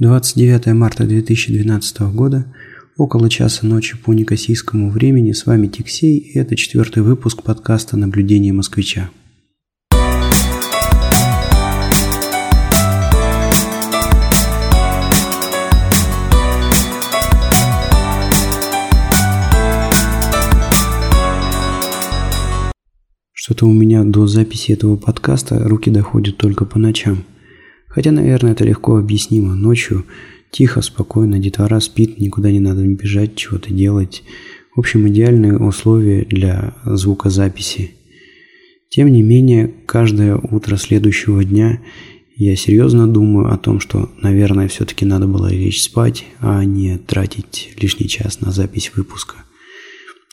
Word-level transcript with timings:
29 0.00 0.68
марта 0.68 1.04
2012 1.04 2.00
года, 2.14 2.46
около 2.96 3.28
часа 3.28 3.66
ночи 3.66 3.98
по 3.98 4.14
некосийскому 4.14 4.90
времени, 4.90 5.32
с 5.32 5.44
вами 5.44 5.66
Тиксей, 5.66 6.16
и 6.16 6.38
это 6.38 6.56
четвертый 6.56 7.02
выпуск 7.02 7.42
подкаста 7.42 7.98
«Наблюдение 7.98 8.54
москвича». 8.54 9.10
Что-то 23.34 23.66
у 23.66 23.72
меня 23.74 24.04
до 24.04 24.26
записи 24.26 24.72
этого 24.72 24.96
подкаста 24.96 25.58
руки 25.68 25.90
доходят 25.90 26.38
только 26.38 26.64
по 26.64 26.78
ночам– 26.78 27.26
Хотя, 27.90 28.12
наверное, 28.12 28.52
это 28.52 28.64
легко 28.64 28.96
объяснимо. 28.96 29.56
Ночью 29.56 30.06
тихо, 30.50 30.80
спокойно, 30.80 31.40
детвора 31.40 31.80
спит, 31.80 32.20
никуда 32.20 32.50
не 32.52 32.60
надо 32.60 32.86
бежать, 32.86 33.34
чего-то 33.34 33.74
делать. 33.74 34.22
В 34.74 34.78
общем, 34.78 35.08
идеальные 35.08 35.58
условия 35.58 36.24
для 36.24 36.76
звукозаписи. 36.84 37.90
Тем 38.88 39.10
не 39.10 39.22
менее, 39.22 39.72
каждое 39.86 40.36
утро 40.36 40.76
следующего 40.76 41.44
дня 41.44 41.80
я 42.36 42.54
серьезно 42.56 43.08
думаю 43.08 43.52
о 43.52 43.58
том, 43.58 43.80
что, 43.80 44.10
наверное, 44.22 44.68
все-таки 44.68 45.04
надо 45.04 45.26
было 45.26 45.48
лечь 45.52 45.82
спать, 45.82 46.24
а 46.38 46.64
не 46.64 46.96
тратить 46.96 47.72
лишний 47.80 48.08
час 48.08 48.40
на 48.40 48.52
запись 48.52 48.92
выпуска. 48.94 49.36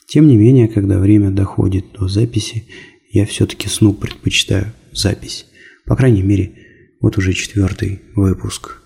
Тем 0.06 0.28
не 0.28 0.36
менее, 0.36 0.68
когда 0.68 0.98
время 0.98 1.30
доходит 1.30 1.86
до 1.98 2.08
записи, 2.08 2.64
я 3.10 3.26
все-таки 3.26 3.68
сну 3.68 3.92
предпочитаю 3.92 4.72
запись. 4.92 5.46
По 5.84 5.96
крайней 5.96 6.22
мере, 6.22 6.52
вот 7.00 7.18
уже 7.18 7.32
четвертый 7.32 8.02
выпуск. 8.14 8.78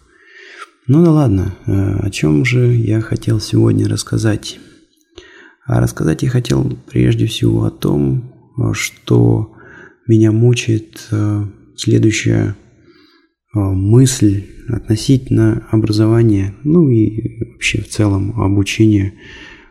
Ну 0.86 1.04
да 1.04 1.12
ладно, 1.12 1.54
э, 1.66 1.72
о 2.00 2.10
чем 2.10 2.44
же 2.44 2.74
я 2.74 3.00
хотел 3.00 3.40
сегодня 3.40 3.88
рассказать? 3.88 4.58
А 5.64 5.80
рассказать 5.80 6.22
я 6.22 6.28
хотел 6.28 6.76
прежде 6.90 7.26
всего 7.26 7.64
о 7.64 7.70
том, 7.70 8.32
что 8.72 9.54
меня 10.08 10.32
мучает 10.32 11.06
э, 11.12 11.44
следующая 11.76 12.56
э, 13.54 13.58
мысль 13.58 14.44
относительно 14.68 15.66
образования, 15.70 16.54
ну 16.64 16.88
и 16.90 17.44
вообще 17.52 17.80
в 17.82 17.88
целом 17.88 18.40
обучения 18.40 19.14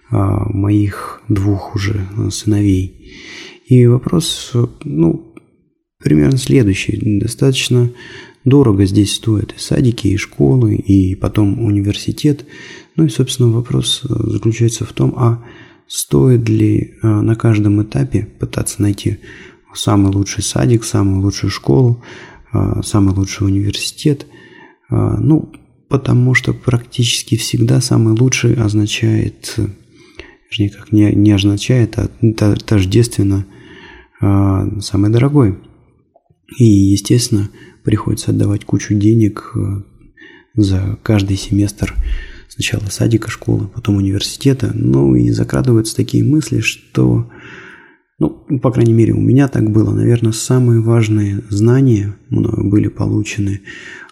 моих 0.09 1.21
двух 1.29 1.73
уже 1.73 2.05
сыновей. 2.31 3.13
И 3.67 3.87
вопрос, 3.87 4.51
ну, 4.83 5.33
примерно 5.99 6.37
следующий. 6.37 7.19
Достаточно 7.21 7.89
Дорого 8.43 8.85
здесь 8.85 9.15
стоят 9.15 9.53
и 9.53 9.59
садики, 9.59 10.07
и 10.07 10.17
школы, 10.17 10.75
и 10.75 11.15
потом 11.15 11.63
университет. 11.63 12.45
Ну 12.95 13.05
и, 13.05 13.09
собственно, 13.09 13.51
вопрос 13.51 14.01
э, 14.03 14.13
заключается 14.29 14.83
в 14.83 14.93
том, 14.93 15.13
а 15.15 15.43
стоит 15.87 16.49
ли 16.49 16.95
э, 17.01 17.07
на 17.07 17.35
каждом 17.35 17.83
этапе 17.83 18.27
пытаться 18.39 18.81
найти 18.81 19.19
самый 19.75 20.11
лучший 20.11 20.43
садик, 20.43 20.83
самую 20.83 21.21
лучшую 21.21 21.51
школу, 21.51 22.03
э, 22.51 22.81
самый 22.83 23.13
лучший 23.13 23.45
университет. 23.47 24.25
Ну, 24.89 25.53
потому 25.87 26.33
что 26.33 26.53
практически 26.53 27.37
всегда 27.37 27.79
самый 27.79 28.13
лучший 28.13 28.55
означает, 28.55 29.55
вернее, 30.51 30.69
как 30.69 30.91
не, 30.91 31.13
не 31.13 31.31
означает, 31.31 31.97
а 31.97 32.09
тождественно 32.65 33.45
самый 34.19 35.09
дорогой. 35.09 35.57
И, 36.57 36.65
естественно, 36.65 37.49
приходится 37.83 38.31
отдавать 38.31 38.65
кучу 38.65 38.93
денег 38.93 39.51
э, 39.55 39.81
за 40.55 40.97
каждый 41.03 41.37
семестр 41.37 41.95
сначала 42.47 42.83
садика, 42.89 43.29
школы, 43.29 43.67
потом 43.67 43.95
университета. 43.95 44.71
Ну 44.73 45.15
и 45.15 45.31
закрадываются 45.31 45.95
такие 45.95 46.23
мысли, 46.23 46.59
что, 46.59 47.29
ну, 48.19 48.29
по 48.61 48.71
крайней 48.71 48.93
мере, 48.93 49.13
у 49.13 49.21
меня 49.21 49.47
так 49.47 49.69
было. 49.71 49.93
Наверное, 49.93 50.33
самые 50.33 50.81
важные 50.81 51.41
знания 51.49 52.15
мною 52.29 52.69
были 52.69 52.89
получены 52.89 53.61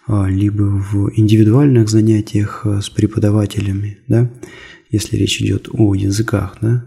а, 0.06 0.28
либо 0.28 0.62
в 0.62 1.12
индивидуальных 1.14 1.88
занятиях 1.88 2.62
э, 2.64 2.80
с 2.80 2.90
преподавателями, 2.90 3.98
да, 4.08 4.30
если 4.90 5.16
речь 5.16 5.40
идет 5.40 5.68
о 5.72 5.94
языках, 5.94 6.56
да, 6.60 6.84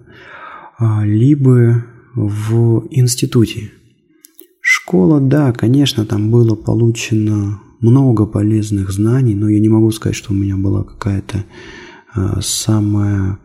а, 0.77 1.05
либо 1.05 1.85
в 2.15 2.88
институте, 2.91 3.71
Школа, 4.93 5.19
да, 5.19 5.51
конечно, 5.53 6.05
там 6.05 6.29
было 6.29 6.53
получено 6.53 7.59
много 7.79 8.27
полезных 8.27 8.91
знаний, 8.91 9.33
но 9.33 9.49
я 9.49 9.59
не 9.59 9.67
могу 9.67 9.89
сказать, 9.89 10.15
что 10.15 10.33
у 10.33 10.35
меня 10.35 10.55
была 10.55 10.83
какая-то 10.83 11.45
э, 12.15 12.41
самая 12.41 13.39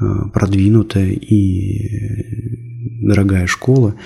э, 0.00 0.04
продвинутая 0.32 1.10
и 1.10 3.04
дорогая 3.04 3.48
школа. 3.48 3.96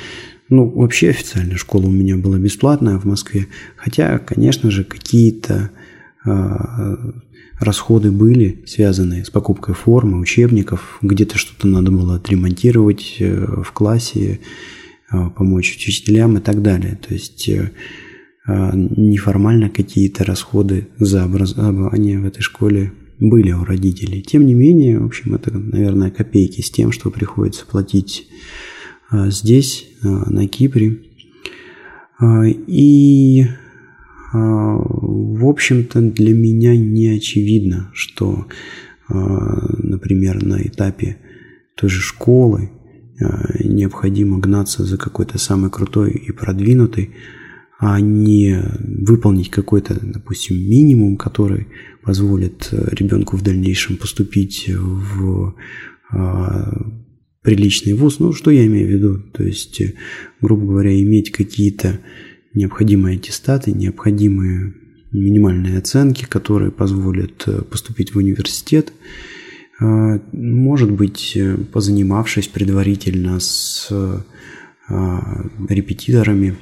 Ну, 0.48 0.70
вообще 0.70 1.10
официальная 1.10 1.58
школа 1.58 1.84
у 1.84 1.90
меня 1.90 2.16
была 2.16 2.38
бесплатная 2.38 2.98
в 2.98 3.04
Москве, 3.04 3.48
хотя, 3.76 4.18
конечно 4.18 4.70
же, 4.70 4.84
какие-то 4.84 5.70
э, 6.24 6.96
расходы 7.58 8.10
были 8.10 8.64
связаны 8.66 9.22
с 9.22 9.28
покупкой 9.28 9.74
формы, 9.74 10.18
учебников, 10.18 10.96
где-то 11.02 11.36
что-то 11.36 11.66
надо 11.66 11.90
было 11.92 12.14
отремонтировать 12.14 13.16
э, 13.18 13.62
в 13.62 13.70
классе, 13.72 14.40
помочь 15.10 15.76
учителям 15.76 16.38
и 16.38 16.40
так 16.40 16.62
далее. 16.62 16.98
То 17.06 17.14
есть 17.14 17.48
э, 17.48 17.70
а, 18.46 18.72
неформально 18.74 19.68
какие-то 19.70 20.24
расходы 20.24 20.88
за 20.98 21.24
образование 21.24 22.20
в 22.20 22.26
этой 22.26 22.42
школе 22.42 22.92
были 23.18 23.52
у 23.52 23.64
родителей. 23.64 24.22
Тем 24.22 24.46
не 24.46 24.54
менее, 24.54 24.98
в 25.00 25.06
общем, 25.06 25.34
это, 25.34 25.52
наверное, 25.52 26.10
копейки 26.10 26.60
с 26.62 26.70
тем, 26.70 26.92
что 26.92 27.10
приходится 27.10 27.66
платить 27.66 28.28
а, 29.10 29.30
здесь, 29.30 29.86
на 30.02 30.46
Кипре. 30.48 30.98
И, 32.66 33.46
в 34.32 35.46
общем-то, 35.46 36.00
для 36.00 36.34
меня 36.34 36.76
не 36.76 37.08
очевидно, 37.08 37.90
что, 37.94 38.46
например, 39.08 40.44
на 40.44 40.60
этапе 40.60 41.16
той 41.76 41.88
же 41.88 42.00
школы 42.00 42.70
необходимо 43.62 44.38
гнаться 44.38 44.84
за 44.84 44.96
какой-то 44.96 45.38
самый 45.38 45.70
крутой 45.70 46.12
и 46.12 46.32
продвинутый, 46.32 47.10
а 47.78 47.98
не 48.00 48.62
выполнить 48.78 49.50
какой-то, 49.50 49.98
допустим, 50.00 50.56
минимум, 50.56 51.16
который 51.16 51.68
позволит 52.02 52.68
э, 52.72 52.88
ребенку 52.92 53.38
в 53.38 53.42
дальнейшем 53.42 53.96
поступить 53.96 54.68
в 54.68 55.54
а, 56.10 56.72
приличный 57.42 57.94
вуз. 57.94 58.18
Ну, 58.18 58.32
что 58.32 58.50
я 58.50 58.66
имею 58.66 58.86
в 58.86 58.90
виду? 58.90 59.18
То 59.32 59.42
есть, 59.42 59.80
э, 59.80 59.94
грубо 60.42 60.66
говоря, 60.66 61.00
иметь 61.00 61.32
какие-то 61.32 62.00
необходимые 62.52 63.16
аттестаты, 63.16 63.72
необходимые 63.72 64.74
минимальные 65.12 65.78
оценки, 65.78 66.26
которые 66.26 66.70
позволят 66.70 67.48
поступить 67.70 68.14
в 68.14 68.18
университет, 68.18 68.92
может 69.80 70.90
быть, 70.90 71.32
э, 71.36 71.56
позанимавшись 71.56 72.48
предварительно 72.48 73.40
с 73.40 73.88
а, 74.88 75.44
репетиторами 75.68 76.56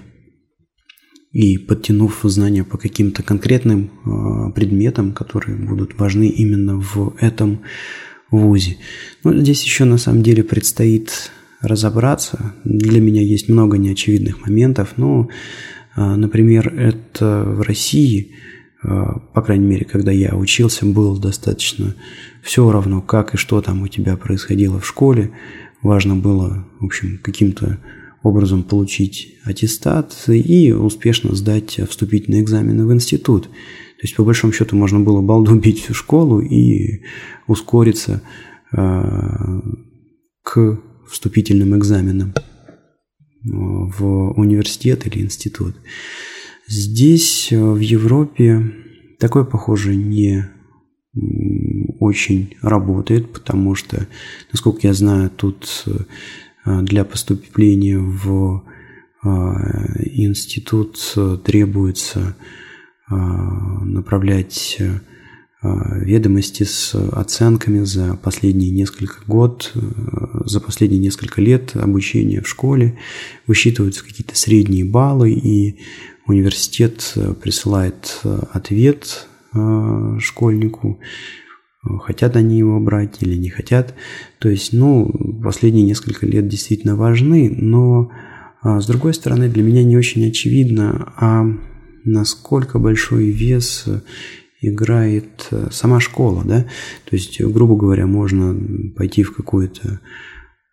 и 1.33 1.57
подтянув 1.57 2.21
знания 2.25 2.63
по 2.63 2.77
каким-то 2.77 3.23
конкретным 3.23 3.91
а, 4.05 4.51
предметам, 4.51 5.13
которые 5.13 5.57
будут 5.57 5.99
важны 5.99 6.29
именно 6.29 6.79
в 6.79 7.17
этом 7.21 7.63
вузе. 8.31 8.77
Но 9.25 9.35
здесь 9.35 9.65
еще 9.65 9.85
на 9.85 9.97
самом 9.97 10.23
деле 10.23 10.45
предстоит 10.45 11.31
разобраться. 11.63 12.55
Для 12.65 13.01
меня 13.01 13.23
есть 13.23 13.49
много 13.49 13.79
неочевидных 13.79 14.43
моментов, 14.43 14.93
но, 14.97 15.29
например, 15.97 16.73
это 16.73 17.45
в 17.45 17.63
России– 17.63 18.35
а, 18.43 18.58
по 18.83 19.43
крайней 19.43 19.67
мере, 19.67 19.85
когда 19.85 20.13
я 20.13 20.37
учился, 20.37 20.87
было 20.87 21.19
достаточно 21.19 21.95
все 22.43 22.71
равно, 22.71 23.03
как 23.03 23.35
и 23.35 23.37
что 23.37 23.61
там 23.61 23.83
у 23.83 23.89
тебя 23.89 24.17
происходило 24.17 24.79
в 24.79 24.87
школе. 24.87 25.33
Важно 25.83 26.15
было, 26.17 26.67
в 26.81 26.85
общем, 26.85 27.19
каким-то 27.23 27.79
образом 28.23 28.63
получить 28.63 29.37
аттестат 29.45 30.29
и 30.29 30.73
успешно 30.73 31.35
сдать 31.35 31.81
вступительные 31.89 32.43
экзамены 32.43 32.87
в 32.87 32.93
институт. 32.93 33.45
То 33.45 34.03
есть, 34.03 34.15
по 34.15 34.25
большому 34.25 34.53
счету, 34.53 34.77
можно 34.77 35.01
было 35.01 35.23
балду 35.23 35.57
бить 35.57 35.83
всю 35.83 35.95
школу 35.95 36.41
и 36.41 37.03
ускориться 37.49 38.23
э, 38.73 39.61
к 40.43 40.81
вступительным 41.11 41.77
экзаменам 41.77 42.35
в 43.43 44.33
университет 44.39 45.07
или 45.07 45.23
институт. 45.23 45.75
Здесь, 46.69 47.51
э, 47.51 47.59
в 47.59 47.79
Европе, 47.79 48.75
такое, 49.19 49.45
похоже, 49.45 49.97
не 49.97 50.45
очень 51.99 52.57
работает, 52.61 53.33
потому 53.33 53.75
что, 53.75 54.07
насколько 54.53 54.87
я 54.87 54.93
знаю, 54.93 55.31
тут 55.31 55.85
э, 55.87 56.83
для 56.83 57.05
поступления 57.05 57.99
в 57.99 58.65
э, 59.25 59.29
институт 60.13 60.99
требуется 61.45 62.37
направлять 63.11 64.79
ведомости 65.63 66.65
с 66.65 66.95
оценками 66.95 67.83
за 67.85 68.15
последние 68.23 68.71
несколько 68.71 69.25
год, 69.27 69.73
за 70.45 70.61
последние 70.61 71.01
несколько 71.01 71.41
лет 71.41 71.75
обучения 71.75 72.43
в 72.43 72.49
школе, 72.49 72.99
высчитываются 73.47 74.05
какие-то 74.05 74.37
средние 74.37 74.85
баллы, 74.85 75.33
и 75.33 75.79
университет 76.29 77.15
присылает 77.43 78.21
ответ 78.53 79.27
школьнику, 80.19 81.01
хотят 82.03 82.37
они 82.37 82.59
его 82.59 82.79
брать 82.81 83.23
или 83.23 83.35
не 83.37 83.49
хотят. 83.49 83.95
То 84.39 84.49
есть, 84.49 84.73
ну, 84.73 85.41
последние 85.43 85.87
несколько 85.87 86.27
лет 86.27 86.47
действительно 86.47 86.97
важны, 86.97 87.51
но 87.57 88.11
с 88.63 88.87
другой 88.87 89.15
стороны, 89.15 89.49
для 89.49 89.63
меня 89.63 89.83
не 89.85 89.97
очень 89.97 90.29
очевидно, 90.29 91.13
а 91.17 91.47
насколько 92.05 92.79
большой 92.79 93.31
вес 93.31 93.87
играет 94.61 95.49
э, 95.51 95.69
сама 95.71 96.01
школа, 96.01 96.43
да, 96.45 96.63
то 97.05 97.17
есть, 97.17 97.41
грубо 97.41 97.77
говоря, 97.77 98.07
можно 98.07 98.57
пойти 98.97 99.23
в 99.23 99.35
какую-то 99.35 100.01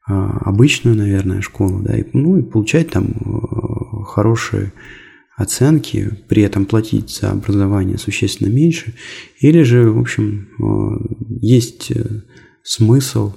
а, 0.08 0.38
обычную, 0.40 0.96
наверное, 0.96 1.42
школу, 1.42 1.82
да, 1.82 1.98
и, 1.98 2.06
ну, 2.14 2.38
и 2.38 2.44
получать 2.44 2.90
там 2.90 3.08
э, 3.08 4.04
хорошие 4.06 4.74
оценки, 5.36 6.18
при 6.28 6.44
этом 6.44 6.66
платить 6.66 7.10
за 7.10 7.32
образование 7.32 7.98
существенно 7.98 8.50
меньше, 8.50 8.94
или 9.40 9.64
же, 9.64 9.90
в 9.92 10.00
общем, 10.00 10.50
э, 10.60 11.36
есть 11.42 11.92
смысл 12.64 13.34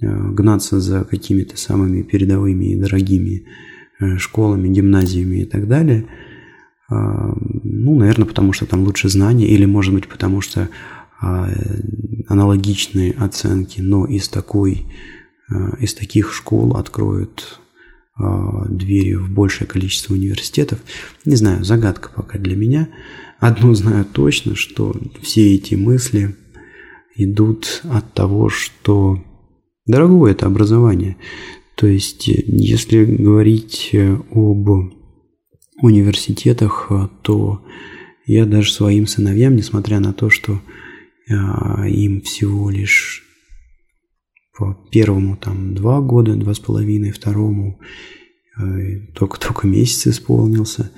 гнаться 0.00 0.78
за 0.78 1.02
какими-то 1.02 1.56
самыми 1.56 2.02
передовыми 2.02 2.66
и 2.66 2.76
дорогими 2.76 3.46
школами, 4.16 4.68
гимназиями 4.68 5.38
и 5.38 5.44
так 5.44 5.66
далее– 5.66 6.06
ну, 6.90 7.98
наверное, 7.98 8.26
потому 8.26 8.52
что 8.52 8.64
там 8.66 8.82
лучше 8.84 9.08
знания, 9.08 9.46
или, 9.46 9.66
может 9.66 9.92
быть, 9.92 10.08
потому 10.08 10.40
что 10.40 10.68
аналогичные 11.20 13.12
оценки, 13.12 13.80
но 13.80 14.06
из 14.06 14.28
такой, 14.28 14.86
из 15.80 15.94
таких 15.94 16.32
школ 16.32 16.76
откроют 16.76 17.60
двери 18.18 19.14
в 19.14 19.30
большее 19.30 19.66
количество 19.66 20.14
университетов. 20.14 20.80
Не 21.24 21.36
знаю, 21.36 21.64
загадка 21.64 22.10
пока 22.14 22.38
для 22.38 22.56
меня. 22.56 22.88
Одно 23.38 23.74
знаю 23.74 24.04
точно, 24.04 24.56
что 24.56 24.94
все 25.22 25.54
эти 25.54 25.74
мысли 25.74 26.34
идут 27.16 27.82
от 27.84 28.12
того, 28.14 28.48
что 28.48 29.22
дорогое 29.86 30.32
это 30.32 30.46
образование. 30.46 31.16
То 31.74 31.86
есть, 31.86 32.26
если 32.26 33.04
говорить 33.04 33.94
об 34.32 34.68
университетах, 35.80 36.88
э, 36.90 37.08
то 37.22 37.64
я 38.26 38.46
даже 38.46 38.72
своим 38.72 39.06
сыновьям, 39.06 39.56
несмотря 39.56 40.00
на 40.00 40.12
то, 40.12 40.28
что 40.28 40.60
э, 41.28 41.34
им 41.88 42.20
всего 42.22 42.70
лишь 42.70 43.27
по 44.58 44.76
первому 44.90 45.36
там 45.36 45.74
два 45.74 46.00
года, 46.00 46.34
два 46.34 46.52
с 46.52 46.58
половиной, 46.58 47.12
второму 47.12 47.78
только-только 49.14 49.68
э, 49.68 49.70
месяц 49.70 50.08
исполнился, 50.08 50.90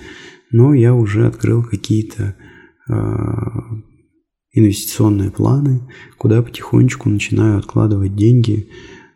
но 0.51 0.73
я 0.73 0.95
уже 0.95 1.27
открыл 1.27 1.63
какие-то 1.63 2.35
инвестиционные 4.53 5.31
планы, 5.31 5.83
куда 6.19 6.43
потихонечку 6.43 7.09
начинаю 7.09 7.59
откладывать 7.59 8.17
деньги, 8.17 8.69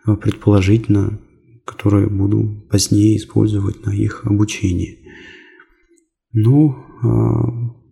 предположительно, 0.04 1.18
которые 1.64 2.08
буду 2.08 2.64
позднее 2.70 3.16
использовать 3.16 3.84
на 3.84 3.90
их 3.90 4.26
обучение. 4.26 4.98
Ну, 6.32 6.76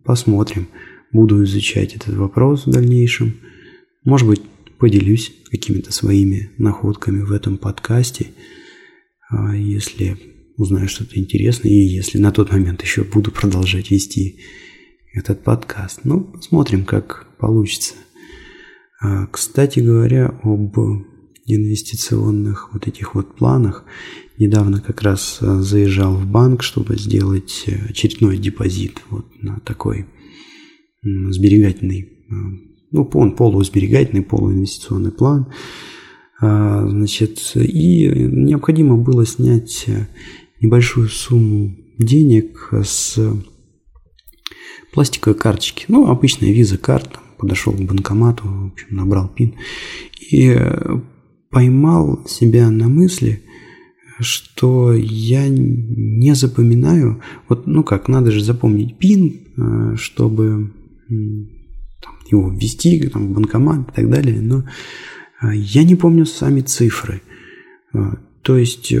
посмотрим. 0.05 0.67
Буду 1.11 1.43
изучать 1.43 1.95
этот 1.95 2.15
вопрос 2.15 2.65
в 2.65 2.71
дальнейшем. 2.71 3.33
Может 4.05 4.27
быть, 4.27 4.41
поделюсь 4.79 5.33
какими-то 5.49 5.91
своими 5.91 6.51
находками 6.57 7.21
в 7.21 7.31
этом 7.31 7.57
подкасте, 7.57 8.31
а, 9.29 9.55
если 9.55 10.17
узнаю 10.57 10.87
что-то 10.87 11.19
интересное, 11.19 11.71
и 11.71 11.75
если 11.75 12.17
на 12.17 12.31
тот 12.31 12.51
момент 12.51 12.81
еще 12.81 13.03
буду 13.03 13.31
продолжать 13.31 13.91
вести 13.91 14.39
этот 15.13 15.43
подкаст. 15.43 16.01
Ну, 16.03 16.21
посмотрим, 16.21 16.85
как 16.85 17.27
получится. 17.37 17.93
А, 19.01 19.27
кстати 19.27 19.79
говоря, 19.79 20.39
об 20.43 20.77
инвестиционных 21.45 22.73
вот 22.73 22.87
этих 22.87 23.15
вот 23.15 23.35
планах. 23.35 23.85
Недавно 24.37 24.81
как 24.81 25.01
раз 25.01 25.39
э, 25.41 25.59
заезжал 25.59 26.15
в 26.15 26.25
банк, 26.25 26.63
чтобы 26.63 26.97
сделать 26.97 27.65
очередной 27.89 28.37
депозит 28.37 29.01
вот 29.09 29.25
на 29.41 29.59
такой 29.59 30.05
сберегательный, 31.03 32.09
ну, 32.93 33.09
он 33.13 33.35
полусберегательный, 33.35 34.21
полуинвестиционный 34.21 35.11
план. 35.11 35.47
А, 36.39 36.87
значит, 36.87 37.39
и 37.55 38.07
необходимо 38.07 38.97
было 38.97 39.25
снять 39.25 39.87
небольшую 40.61 41.09
сумму 41.09 41.75
денег 41.97 42.69
с 42.85 43.19
пластиковой 44.93 45.37
карточки. 45.37 45.85
Ну, 45.87 46.07
обычная 46.07 46.51
виза 46.51 46.77
карта. 46.77 47.19
Подошел 47.37 47.73
к 47.73 47.81
банкомату, 47.81 48.43
в 48.45 48.67
общем, 48.67 48.87
набрал 48.91 49.27
пин. 49.27 49.55
И 50.31 50.55
поймал 51.49 52.25
себя 52.27 52.69
на 52.69 52.87
мысли, 52.87 53.43
что 54.19 54.93
я 54.93 55.47
не 55.49 56.35
запоминаю, 56.35 57.21
вот, 57.49 57.67
ну 57.67 57.83
как, 57.83 58.07
надо 58.07 58.31
же 58.31 58.43
запомнить 58.43 58.97
пин, 58.97 59.41
э, 59.57 59.95
чтобы 59.97 60.71
его 62.29 62.49
ввести 62.51 63.07
там, 63.09 63.27
в 63.27 63.31
банкомат 63.33 63.89
и 63.89 63.93
так 63.93 64.09
далее, 64.09 64.41
но 64.41 64.63
э, 65.41 65.55
я 65.55 65.83
не 65.83 65.95
помню 65.95 66.25
сами 66.25 66.61
цифры. 66.61 67.21
Э, 67.93 68.13
то 68.41 68.57
есть 68.57 68.93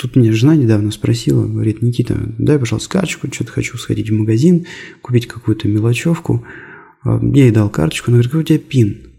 Тут 0.00 0.16
меня 0.16 0.32
жена 0.32 0.56
недавно 0.56 0.92
спросила, 0.92 1.46
говорит, 1.46 1.82
Никита, 1.82 2.16
дай, 2.38 2.58
пожалуйста, 2.58 2.88
карточку, 2.88 3.28
что-то 3.30 3.52
хочу 3.52 3.76
сходить 3.76 4.08
в 4.08 4.14
магазин, 4.14 4.64
купить 5.02 5.26
какую-то 5.26 5.68
мелочевку. 5.68 6.42
Я 7.04 7.44
ей 7.44 7.50
дал 7.50 7.68
карточку, 7.68 8.10
она 8.10 8.16
говорит, 8.16 8.30
какой 8.30 8.40
у 8.40 8.46
тебя 8.46 8.58
пин? 8.58 9.10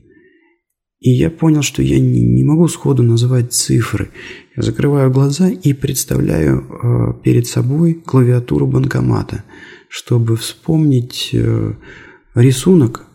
И 0.99 1.11
я 1.11 1.29
понял, 1.29 1.61
что 1.61 1.83
я 1.83 1.99
не, 1.99 2.23
не 2.23 2.43
могу 2.43 2.67
сходу 2.67 3.03
называть 3.03 3.53
цифры. 3.53 4.09
Я 4.55 4.63
закрываю 4.63 5.11
глаза 5.11 5.49
и 5.49 5.73
представляю 5.73 6.61
э, 6.61 7.23
перед 7.23 7.45
собой 7.45 7.93
клавиатуру 7.93 8.65
банкомата, 8.65 9.43
чтобы 9.87 10.35
вспомнить 10.35 11.29
э, 11.33 11.73
рисунок, 12.35 13.05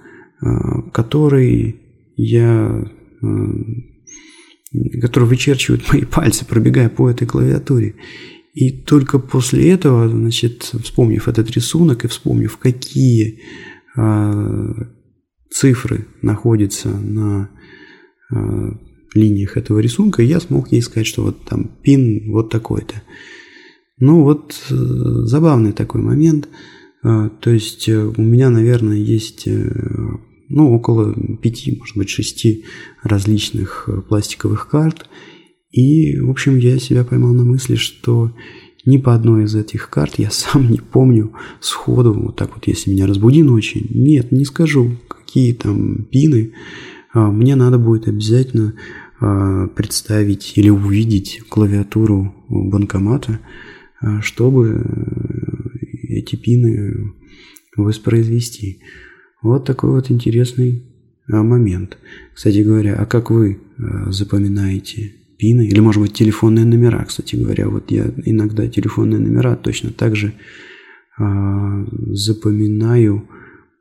э, 0.43 0.47
который 0.93 1.81
я 2.17 2.85
э, 3.23 3.26
который 5.00 5.25
вычерчивают 5.25 5.90
мои 5.93 6.05
пальцы, 6.11 6.45
пробегая 6.45 6.88
по 6.88 7.09
этой 7.11 7.26
клавиатуре. 7.26 7.95
И 8.52 8.71
только 8.71 9.19
после 9.19 9.71
этого, 9.71 10.09
значит, 10.09 10.73
вспомнив 10.83 11.29
этот 11.29 11.50
рисунок 11.50 12.05
и 12.05 12.09
вспомнив, 12.09 12.57
какие 12.57 13.40
э, 13.97 14.73
цифры 15.50 16.07
находятся 16.23 16.88
на 16.88 17.50
линиях 19.14 19.57
этого 19.57 19.79
рисунка, 19.79 20.21
я 20.21 20.40
смог 20.40 20.73
ей 20.73 20.83
сказать, 20.83 21.07
что 21.07 21.23
вот 21.23 21.45
там 21.45 21.71
пин 21.83 22.33
вот 22.33 22.50
такой-то. 22.50 23.02
Ну 23.99 24.25
вот 24.25 24.61
забавный 24.69 25.71
такой 25.71 26.02
момент. 26.02 26.49
Э, 27.03 27.31
то 27.41 27.50
есть 27.50 27.88
у 27.88 28.21
меня, 28.21 28.50
наверное, 28.50 28.97
есть 28.97 29.49
ну, 30.49 30.73
около 30.73 31.15
пяти, 31.43 31.76
может 31.79 31.97
быть, 31.97 32.09
шести 32.09 32.65
различных 33.03 33.88
пластиковых 34.09 34.69
карт. 34.69 35.09
И, 35.73 36.19
в 36.21 36.31
общем, 36.31 36.57
я 36.57 36.79
себя 36.79 37.05
поймал 37.05 37.33
на 37.33 37.45
мысли, 37.45 37.75
что 37.75 38.33
ни 38.87 38.99
по 38.99 39.15
одной 39.15 39.45
из 39.45 39.55
этих 39.55 39.91
карт 39.91 40.15
я 40.19 40.31
сам 40.31 40.71
не 40.71 40.79
помню 40.79 41.33
сходу, 41.61 42.15
вот 42.15 42.37
так 42.37 42.55
вот, 42.55 42.67
если 42.67 42.91
меня 42.91 43.07
разбуди 43.07 43.43
ночью. 43.43 43.85
Нет, 43.91 44.33
не 44.33 44.45
скажу, 44.45 44.97
какие 45.09 45.53
там 45.53 46.05
пины. 46.05 46.55
А, 47.12 47.31
мне 47.31 47.57
надо 47.57 47.79
будет 47.79 48.09
обязательно 48.09 48.75
а, 49.21 49.67
представить 49.69 50.53
или 50.57 50.71
увидеть 50.71 51.43
клавиатуру 51.49 52.35
банкомата, 52.49 53.41
а, 54.00 54.23
чтобы 54.23 54.83
э, 54.85 55.25
эти 56.18 56.37
пины 56.37 57.14
воспроизвести. 57.76 58.80
Вот 59.42 59.64
такой 59.64 59.90
вот 59.90 60.11
интересный 60.11 60.82
момент. 61.28 61.99
Кстати 62.35 62.58
говоря, 62.58 62.96
а 62.96 63.06
как 63.06 63.30
вы 63.30 63.61
запоминаете 64.08 65.12
пины? 65.38 65.66
Или, 65.66 65.80
может 65.80 66.02
быть, 66.02 66.14
телефонные 66.14 66.64
номера? 66.64 67.04
Кстати 67.04 67.37
говоря, 67.37 67.68
вот 67.68 67.90
я 67.90 68.12
иногда 68.25 68.66
телефонные 68.68 69.20
номера 69.20 69.56
точно 69.56 69.90
так 69.90 70.16
же 70.16 70.32
запоминаю 71.18 73.28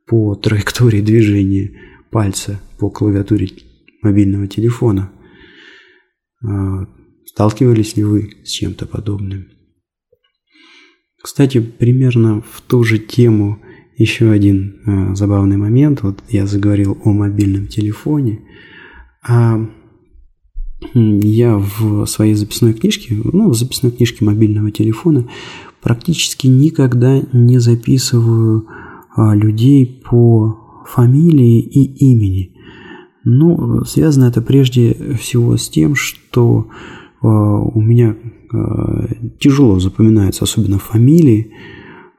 по 0.08 0.36
траектории 0.44 1.02
движения 1.02 1.72
пальца 2.12 2.60
по 2.80 2.90
клавиатуре 2.90 3.50
мобильного 4.02 4.48
телефона. 4.48 5.12
А, 6.44 6.88
сталкивались 7.26 7.98
ли 7.98 8.04
вы 8.04 8.34
с 8.44 8.50
чем-то 8.50 8.86
подобным? 8.86 9.48
Кстати, 11.26 11.60
примерно 11.60 12.44
в 12.52 12.62
ту 12.62 12.84
же 12.84 13.00
тему 13.00 13.58
еще 13.98 14.30
один 14.30 14.76
э, 14.86 15.16
забавный 15.16 15.58
момент. 15.58 16.04
Вот 16.04 16.20
я 16.30 16.46
заговорил 16.46 17.00
о 17.04 17.14
мобильном 17.14 17.66
телефоне. 17.66 18.42
А 19.28 19.60
я 20.94 21.58
в 21.58 22.06
своей 22.06 22.36
записной 22.36 22.74
книжке, 22.74 23.18
ну, 23.24 23.50
в 23.50 23.56
записной 23.56 23.92
книжке 23.92 24.24
мобильного 24.24 24.70
телефона 24.70 25.28
практически 25.82 26.46
никогда 26.46 27.20
не 27.34 27.58
записываю 27.58 28.68
а, 29.16 29.34
людей 29.34 30.04
по 30.08 30.86
фамилии 30.88 31.60
и 31.60 32.12
имени. 32.12 32.52
Ну, 33.24 33.84
связано 33.84 34.26
это 34.26 34.44
прежде 34.44 35.16
всего 35.20 35.58
с 35.58 35.70
тем, 35.70 35.96
что 35.96 36.68
а, 37.24 37.28
у 37.28 37.82
меня 37.82 38.16
тяжело 39.40 39.80
запоминаются 39.80 40.44
особенно 40.44 40.80
фамилии, 40.80 41.52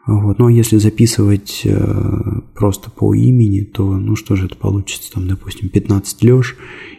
вот. 0.06 0.38
Ну 0.38 0.46
а 0.46 0.52
если 0.52 0.76
записывать 0.76 1.62
э, 1.64 2.40
просто 2.54 2.90
по 2.90 3.12
имени, 3.12 3.62
то 3.62 3.96
ну 3.96 4.14
что 4.14 4.36
же 4.36 4.46
это 4.46 4.56
получится, 4.56 5.12
там, 5.12 5.26
допустим, 5.26 5.68
15 5.68 6.22
Леш, 6.22 6.56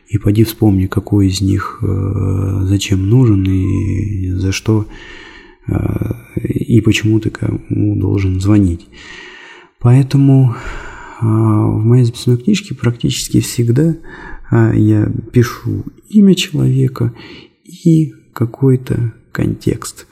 и 0.09 0.17
поди 0.17 0.43
вспомни, 0.43 0.87
какой 0.87 1.27
из 1.27 1.39
них 1.39 1.79
э, 1.81 2.59
зачем 2.63 3.09
нужен 3.09 3.45
и 3.45 4.31
за 4.31 4.51
что 4.51 4.87
э, 5.67 5.75
и 6.43 6.81
почему 6.81 7.21
ты 7.21 7.29
кому 7.29 7.95
должен 7.95 8.41
звонить. 8.41 8.87
Поэтому 9.79 10.53
э, 11.21 11.25
в 11.25 11.85
моей 11.85 12.03
записной 12.03 12.37
книжке 12.37 12.75
практически 12.75 13.39
всегда 13.39 13.95
э, 14.51 14.71
я 14.75 15.09
пишу 15.31 15.85
имя 16.09 16.35
человека 16.35 17.13
и 17.63 18.13
какой-то 18.33 19.13
контекст. 19.37 20.07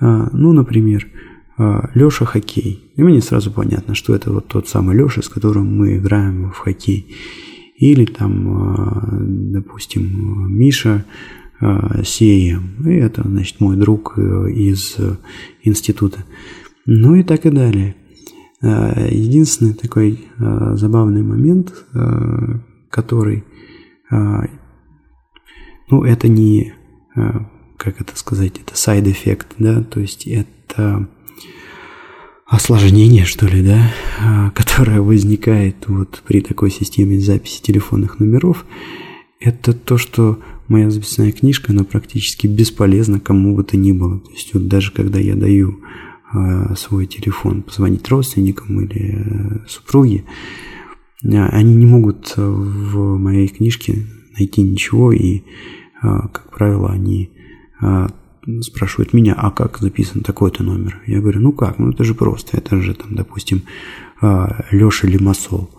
Э, 0.00 0.28
ну, 0.32 0.52
например, 0.52 1.06
а, 1.56 1.90
Леша 1.94 2.24
хоккей. 2.24 2.90
И 2.96 3.02
мне 3.02 3.20
сразу 3.20 3.52
понятно, 3.52 3.94
что 3.94 4.14
это 4.14 4.32
вот 4.32 4.48
тот 4.48 4.68
самый 4.68 4.96
Леша, 4.96 5.22
с 5.22 5.28
которым 5.28 5.76
мы 5.76 5.98
играем 5.98 6.50
в 6.50 6.58
хоккей. 6.58 7.14
Или 7.76 8.04
там, 8.04 8.48
а, 8.48 9.08
допустим, 9.20 10.52
Миша 10.52 11.04
а, 11.60 12.02
Сеем. 12.02 12.84
И 12.84 12.94
это, 12.94 13.22
значит, 13.22 13.60
мой 13.60 13.76
друг 13.76 14.14
э, 14.16 14.50
из 14.50 14.96
института. 15.62 16.24
Ну 16.86 17.14
и 17.14 17.22
так 17.22 17.46
и 17.46 17.50
далее. 17.50 17.96
Единственный 18.60 19.74
такой 19.74 20.24
забавный 20.38 21.22
момент, 21.22 21.84
который, 22.88 23.44
ну, 25.90 26.04
это 26.04 26.28
не, 26.28 26.72
как 27.76 28.00
это 28.00 28.16
сказать, 28.16 28.54
это 28.58 28.74
side-эффект, 28.74 29.54
да, 29.58 29.82
то 29.82 30.00
есть 30.00 30.26
это 30.26 31.08
осложнение, 32.46 33.24
что 33.24 33.46
ли, 33.46 33.62
да, 33.62 33.92
а, 34.20 34.50
которое 34.54 35.00
возникает 35.00 35.88
вот 35.88 36.22
при 36.26 36.40
такой 36.40 36.70
системе 36.70 37.20
записи 37.20 37.62
телефонных 37.62 38.18
номеров, 38.18 38.64
это 39.40 39.72
то, 39.72 39.98
что 39.98 40.38
моя 40.68 40.90
записная 40.90 41.32
книжка, 41.32 41.72
она 41.72 41.84
практически 41.84 42.46
бесполезна 42.46 43.20
кому 43.20 43.54
бы 43.54 43.64
то 43.64 43.76
ни 43.76 43.92
было. 43.92 44.20
То 44.20 44.30
есть 44.30 44.54
вот 44.54 44.68
даже 44.68 44.90
когда 44.92 45.18
я 45.18 45.34
даю 45.34 45.80
э, 46.32 46.74
свой 46.76 47.06
телефон 47.06 47.62
позвонить 47.62 48.08
родственникам 48.08 48.80
или 48.80 49.18
э, 49.18 49.68
супруге, 49.68 50.24
э, 51.22 51.46
они 51.48 51.74
не 51.74 51.84
могут 51.84 52.34
в 52.36 53.18
моей 53.18 53.48
книжке 53.48 54.06
найти 54.38 54.62
ничего, 54.62 55.12
и, 55.12 55.38
э, 55.38 55.42
как 56.00 56.50
правило, 56.50 56.90
они 56.90 57.30
э, 57.34 57.43
спрашивают 58.60 59.12
меня, 59.12 59.34
а 59.34 59.50
как 59.50 59.78
записан 59.78 60.22
такой-то 60.22 60.62
номер? 60.62 61.02
Я 61.06 61.20
говорю, 61.20 61.40
ну 61.40 61.52
как, 61.52 61.78
ну 61.78 61.90
это 61.90 62.04
же 62.04 62.14
просто, 62.14 62.56
это 62.56 62.80
же 62.80 62.94
там, 62.94 63.14
допустим, 63.14 63.62
а, 64.20 64.64
Леша 64.70 65.06
Лимассол. 65.06 65.70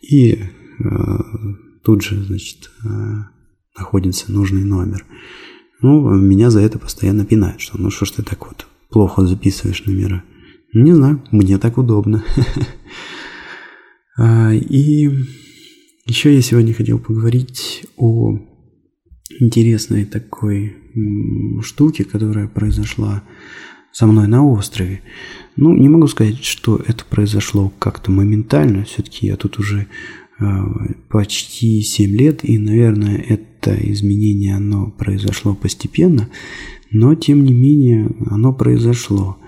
И 0.00 0.38
а, 0.82 1.18
тут 1.82 2.02
же, 2.02 2.22
значит, 2.22 2.70
а, 2.84 3.28
находится 3.76 4.32
нужный 4.32 4.64
номер. 4.64 5.04
Ну, 5.82 6.08
меня 6.14 6.50
за 6.50 6.60
это 6.60 6.78
постоянно 6.78 7.24
пинают, 7.24 7.60
что 7.60 7.78
ну 7.78 7.90
что 7.90 8.06
ж 8.06 8.12
ты 8.12 8.22
так 8.22 8.46
вот 8.46 8.66
плохо 8.90 9.26
записываешь 9.26 9.84
номера. 9.84 10.22
Не 10.72 10.92
знаю, 10.92 11.22
мне 11.30 11.58
так 11.58 11.78
удобно. 11.78 12.24
И 14.18 15.10
еще 16.06 16.34
я 16.34 16.42
сегодня 16.42 16.72
хотел 16.72 16.98
поговорить 16.98 17.86
о 17.96 18.38
интересной 19.40 20.04
такой 20.04 20.76
штуки, 21.62 22.02
которая 22.02 22.48
произошла 22.48 23.22
со 23.92 24.06
мной 24.06 24.26
на 24.26 24.44
острове. 24.44 25.02
Ну, 25.56 25.74
не 25.76 25.88
могу 25.88 26.08
сказать, 26.08 26.42
что 26.44 26.76
это 26.76 27.04
произошло 27.04 27.72
как-то 27.78 28.10
моментально. 28.10 28.84
Все-таки 28.84 29.26
я 29.26 29.36
тут 29.36 29.58
уже 29.58 29.86
э, 30.40 30.44
почти 31.08 31.80
7 31.80 32.10
лет, 32.10 32.40
и, 32.42 32.58
наверное, 32.58 33.18
это 33.18 33.74
изменение, 33.92 34.56
оно 34.56 34.90
произошло 34.90 35.54
постепенно, 35.54 36.28
но, 36.90 37.14
тем 37.14 37.44
не 37.44 37.52
менее, 37.52 38.10
оно 38.26 38.52
произошло. 38.52 39.38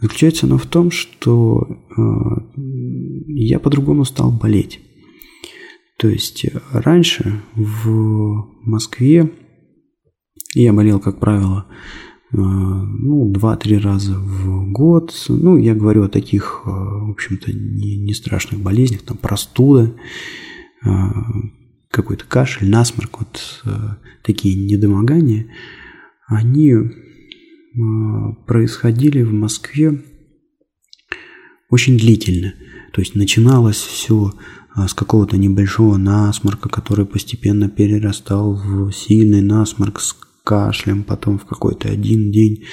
Заключается 0.00 0.46
оно 0.46 0.58
в 0.58 0.66
том, 0.66 0.90
что 0.90 1.78
э, 1.96 2.02
я 3.28 3.60
по-другому 3.60 4.04
стал 4.04 4.32
болеть. 4.32 4.80
То 5.98 6.08
есть 6.08 6.44
раньше 6.72 7.40
в 7.54 8.46
Москве 8.62 9.32
я 10.54 10.72
болел, 10.72 11.00
как 11.00 11.18
правило, 11.20 11.66
э, 12.32 12.36
ну, 12.36 13.30
2-3 13.32 13.78
раза 13.78 14.14
в 14.18 14.70
год. 14.72 15.14
Ну, 15.28 15.56
я 15.56 15.74
говорю 15.74 16.04
о 16.04 16.08
таких, 16.08 16.62
э, 16.64 16.70
в 16.70 17.10
общем-то, 17.10 17.52
не, 17.52 17.96
не 17.96 18.14
страшных 18.14 18.60
болезнях, 18.60 19.02
там 19.02 19.16
простуда, 19.16 19.94
э, 20.84 20.88
какой-то 21.90 22.24
кашель, 22.26 22.68
насморк, 22.68 23.20
вот 23.20 23.64
такие 24.22 24.54
недомогания, 24.54 25.46
они 26.26 26.74
происходили 28.46 29.22
в 29.22 29.32
Москве 29.32 30.02
очень 31.70 31.96
длительно. 31.96 32.54
То 32.92 33.00
есть 33.00 33.14
начиналось 33.14 33.76
все 33.76 34.32
с 34.76 34.94
какого-то 34.94 35.38
небольшого 35.38 35.96
насморка, 35.96 36.68
который 36.68 37.06
постепенно 37.06 37.68
перерастал 37.68 38.54
в 38.54 38.92
сильный 38.92 39.40
насморк 39.40 40.00
с 40.00 40.14
кашлем, 40.44 41.02
потом 41.02 41.38
в 41.38 41.44
какой-то 41.44 41.88
один 41.88 42.30
день 42.30 42.64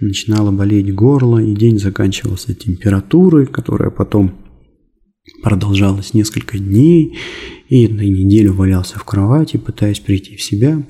начинало 0.00 0.50
болеть 0.50 0.92
горло, 0.94 1.38
и 1.38 1.54
день 1.54 1.78
заканчивался 1.78 2.54
температурой, 2.54 3.46
которая 3.46 3.90
потом 3.90 4.34
продолжалась 5.42 6.14
несколько 6.14 6.58
дней, 6.58 7.16
и 7.68 7.86
на 7.86 8.00
неделю 8.00 8.54
валялся 8.54 8.98
в 8.98 9.04
кровати, 9.04 9.56
пытаясь 9.56 10.00
прийти 10.00 10.36
в 10.36 10.42
себя, 10.42 10.84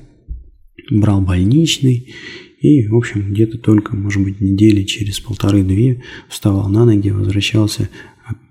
брал 0.89 1.21
больничный, 1.21 2.13
и, 2.59 2.87
в 2.87 2.95
общем, 2.95 3.33
где-то 3.33 3.57
только, 3.57 3.95
может 3.95 4.23
быть, 4.23 4.39
недели 4.39 4.83
через 4.83 5.19
полторы-две 5.19 6.01
вставал 6.29 6.69
на 6.69 6.85
ноги, 6.85 7.09
возвращался 7.09 7.89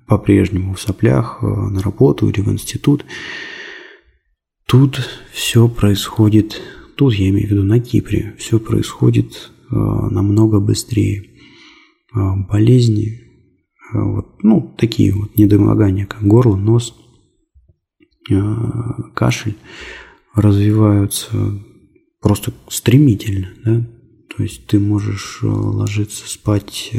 по-прежнему 0.07 0.75
в 0.75 0.81
соплях 0.81 1.39
э, 1.43 1.47
на 1.47 1.81
работу 1.83 2.29
или 2.29 2.41
в 2.41 2.51
институт. 2.51 3.05
Тут 4.67 5.09
все 5.33 5.69
происходит 5.69 6.61
Тут, 6.97 7.15
я 7.15 7.31
имею 7.31 7.49
в 7.49 7.51
виду 7.51 7.65
на 7.65 7.81
Кипре, 7.81 8.35
все 8.39 8.59
происходит 8.59 9.51
э, 9.71 9.75
намного 9.75 10.61
быстрее. 10.61 11.31
Э, 12.15 12.35
болезни, 12.49 13.21
вот, 13.93 14.43
ну, 14.43 14.75
такие 14.79 15.13
вот 15.13 15.37
недомогания, 15.37 16.07
как 16.07 16.23
горло, 16.23 16.57
нос, 16.57 16.95
кашель, 19.15 19.57
развиваются 20.35 21.61
просто 22.21 22.55
стремительно, 22.69 23.49
да, 23.65 23.87
то 24.35 24.43
есть 24.43 24.67
ты 24.67 24.79
можешь 24.79 25.41
ложиться 25.43 26.31
спать 26.31 26.93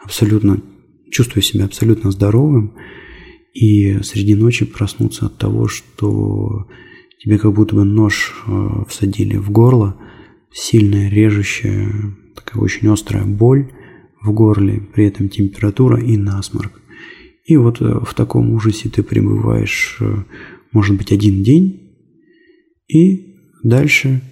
абсолютно, 0.00 0.60
чувствуя 1.10 1.42
себя 1.42 1.64
абсолютно 1.64 2.10
здоровым, 2.10 2.74
и 3.52 4.00
среди 4.02 4.34
ночи 4.34 4.64
проснуться 4.64 5.26
от 5.26 5.36
того, 5.38 5.66
что 5.66 6.66
Тебе 7.22 7.38
как 7.38 7.52
будто 7.52 7.76
бы 7.76 7.84
нож 7.84 8.34
э, 8.46 8.68
всадили 8.88 9.36
в 9.36 9.50
горло, 9.50 9.96
сильная 10.50 11.10
режущая, 11.10 11.92
такая 12.34 12.62
очень 12.62 12.88
острая 12.88 13.24
боль 13.26 13.70
в 14.22 14.32
горле, 14.32 14.80
при 14.94 15.04
этом 15.04 15.28
температура 15.28 16.00
и 16.00 16.16
насморк. 16.16 16.80
И 17.44 17.58
вот 17.58 17.82
э, 17.82 18.00
в 18.02 18.14
таком 18.14 18.52
ужасе 18.52 18.88
ты 18.88 19.02
пребываешь, 19.02 19.98
э, 20.00 20.24
может 20.72 20.96
быть, 20.96 21.12
один 21.12 21.42
день, 21.42 21.90
и 22.88 23.36
дальше 23.62 24.22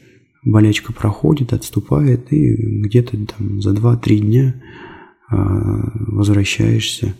болячка 0.43 0.95
проходит, 0.95 1.53
отступает, 1.53 2.33
и 2.33 2.55
где-то 2.55 3.19
там 3.27 3.61
за 3.61 3.75
2-3 3.75 4.19
дня 4.19 4.63
возвращаешься 5.31 7.15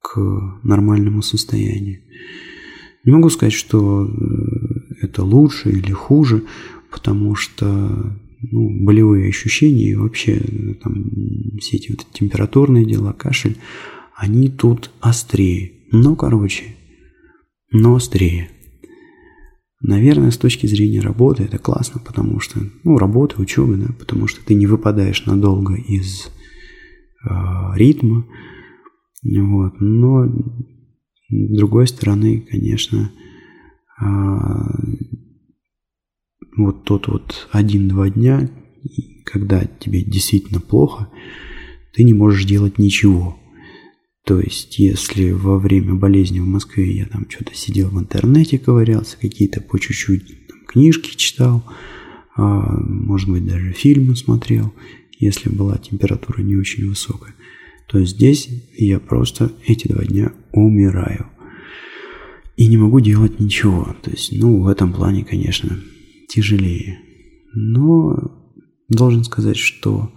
к 0.00 0.18
нормальному 0.62 1.22
состоянию. 1.22 2.00
Не 3.04 3.12
могу 3.12 3.30
сказать, 3.30 3.52
что 3.52 4.08
это 5.00 5.24
лучше 5.24 5.70
или 5.70 5.92
хуже, 5.92 6.44
потому 6.90 7.34
что 7.34 8.16
ну, 8.50 8.84
болевые 8.84 9.28
ощущения 9.28 9.90
и 9.90 9.94
вообще 9.94 10.40
там, 10.82 11.04
все 11.58 11.76
эти 11.76 11.90
вот 11.90 12.06
температурные 12.12 12.84
дела, 12.84 13.12
кашель, 13.12 13.56
они 14.16 14.48
тут 14.48 14.90
острее. 15.00 15.72
Но, 15.90 16.16
короче, 16.16 16.76
но 17.70 17.94
острее. 17.96 18.50
Наверное, 19.80 20.30
с 20.30 20.38
точки 20.38 20.66
зрения 20.66 21.00
работы 21.00 21.42
это 21.42 21.58
классно, 21.58 22.00
потому 22.04 22.38
что, 22.38 22.60
ну, 22.84 22.98
работа, 22.98 23.40
учеба, 23.40 23.74
да, 23.74 23.88
потому 23.98 24.28
что 24.28 24.44
ты 24.44 24.54
не 24.54 24.66
выпадаешь 24.66 25.26
надолго 25.26 25.74
из 25.74 26.26
э, 26.26 26.41
ритма, 27.76 28.26
вот, 29.22 29.80
но 29.80 30.26
с 30.26 31.56
другой 31.56 31.86
стороны, 31.86 32.40
конечно, 32.40 33.10
э, 34.00 34.04
вот 36.56 36.84
тот 36.84 37.08
вот 37.08 37.48
один-два 37.52 38.10
дня, 38.10 38.50
когда 39.24 39.64
тебе 39.64 40.02
действительно 40.02 40.60
плохо, 40.60 41.08
ты 41.94 42.04
не 42.04 42.14
можешь 42.14 42.44
делать 42.44 42.78
ничего. 42.78 43.38
То 44.24 44.38
есть, 44.38 44.78
если 44.78 45.32
во 45.32 45.58
время 45.58 45.94
болезни 45.94 46.38
в 46.38 46.46
Москве 46.46 46.96
я 46.96 47.06
там 47.06 47.28
что-то 47.28 47.54
сидел 47.54 47.88
в 47.88 47.98
интернете, 47.98 48.58
ковырялся, 48.58 49.16
какие-то 49.18 49.60
по 49.60 49.78
чуть-чуть 49.78 50.66
книжки 50.66 51.16
читал, 51.16 51.64
а, 52.36 52.78
может 52.78 53.28
быть, 53.28 53.46
даже 53.46 53.72
фильмы 53.72 54.14
смотрел, 54.14 54.72
если 55.22 55.48
была 55.48 55.78
температура 55.78 56.42
не 56.42 56.56
очень 56.56 56.88
высокая, 56.88 57.34
то 57.86 58.04
здесь 58.04 58.48
я 58.76 58.98
просто 58.98 59.52
эти 59.66 59.86
два 59.86 60.04
дня 60.04 60.32
умираю. 60.52 61.28
И 62.56 62.66
не 62.66 62.76
могу 62.76 62.98
делать 63.00 63.38
ничего. 63.38 63.94
То 64.02 64.10
есть, 64.10 64.32
ну, 64.32 64.62
в 64.62 64.66
этом 64.66 64.92
плане, 64.92 65.24
конечно, 65.24 65.78
тяжелее. 66.28 66.98
Но 67.54 68.32
должен 68.88 69.22
сказать, 69.22 69.56
что 69.56 70.12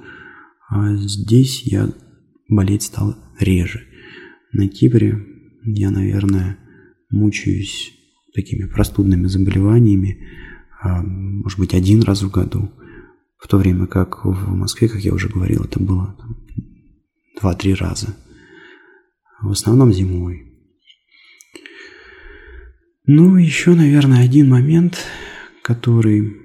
а, 0.69 0.95
здесь 0.95 1.61
я 1.63 1.93
болеть 2.49 2.83
стал 2.83 3.15
реже. 3.39 3.83
На 4.53 4.67
Кипре 4.67 5.23
я, 5.63 5.91
наверное, 5.91 6.57
мучаюсь 7.11 7.93
такими 8.33 8.65
простудными 8.65 9.27
заболеваниями, 9.27 10.27
а, 10.81 11.03
может 11.03 11.59
быть, 11.59 11.75
один 11.75 12.01
раз 12.01 12.23
в 12.23 12.31
году, 12.31 12.71
в 13.37 13.47
то 13.47 13.57
время 13.57 13.87
как 13.87 14.25
в 14.25 14.55
Москве, 14.55 14.87
как 14.87 15.01
я 15.01 15.13
уже 15.13 15.29
говорил, 15.29 15.63
это 15.63 15.79
было 15.79 16.15
два-три 17.39 17.73
раза. 17.73 18.15
В 19.41 19.51
основном 19.51 19.91
зимой. 19.91 20.43
Ну, 23.05 23.37
еще, 23.37 23.75
наверное, 23.75 24.23
один 24.23 24.49
момент, 24.49 24.97
который... 25.61 26.37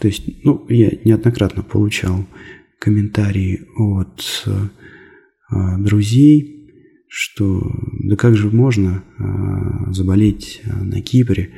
То 0.00 0.08
есть, 0.08 0.44
ну, 0.44 0.66
я 0.68 0.90
неоднократно 1.04 1.62
получал 1.62 2.26
комментарии 2.80 3.66
от 3.76 4.44
э, 4.46 5.78
друзей, 5.78 6.54
что 7.16 7.62
да 8.02 8.16
как 8.16 8.34
же 8.36 8.50
можно 8.50 9.04
а, 9.18 9.92
заболеть 9.92 10.60
а, 10.66 10.82
на 10.82 11.00
Кипре, 11.00 11.50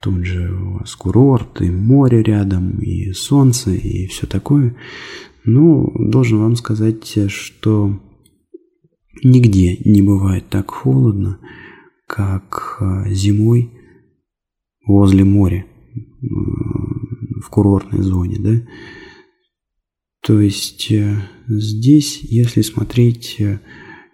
тут 0.00 0.24
же 0.24 0.50
у 0.52 0.78
вас 0.78 0.94
курорт, 0.94 1.60
и 1.60 1.70
море 1.70 2.22
рядом, 2.22 2.78
и 2.78 3.12
солнце, 3.12 3.72
и 3.72 4.06
все 4.06 4.26
такое. 4.26 4.76
Ну, 5.44 5.92
должен 5.98 6.38
вам 6.38 6.56
сказать, 6.56 7.30
что 7.30 8.00
нигде 9.22 9.76
не 9.84 10.02
бывает 10.02 10.48
так 10.48 10.70
холодно, 10.70 11.38
как 12.06 12.78
а, 12.80 13.08
зимой 13.10 13.70
возле 14.86 15.24
моря, 15.24 15.66
в 16.20 17.48
курортной 17.50 18.02
зоне, 18.02 18.36
да. 18.38 18.66
То 20.22 20.40
есть 20.40 20.90
э, 20.90 21.16
здесь, 21.48 22.20
если 22.22 22.60
смотреть 22.60 23.36
э, 23.38 23.60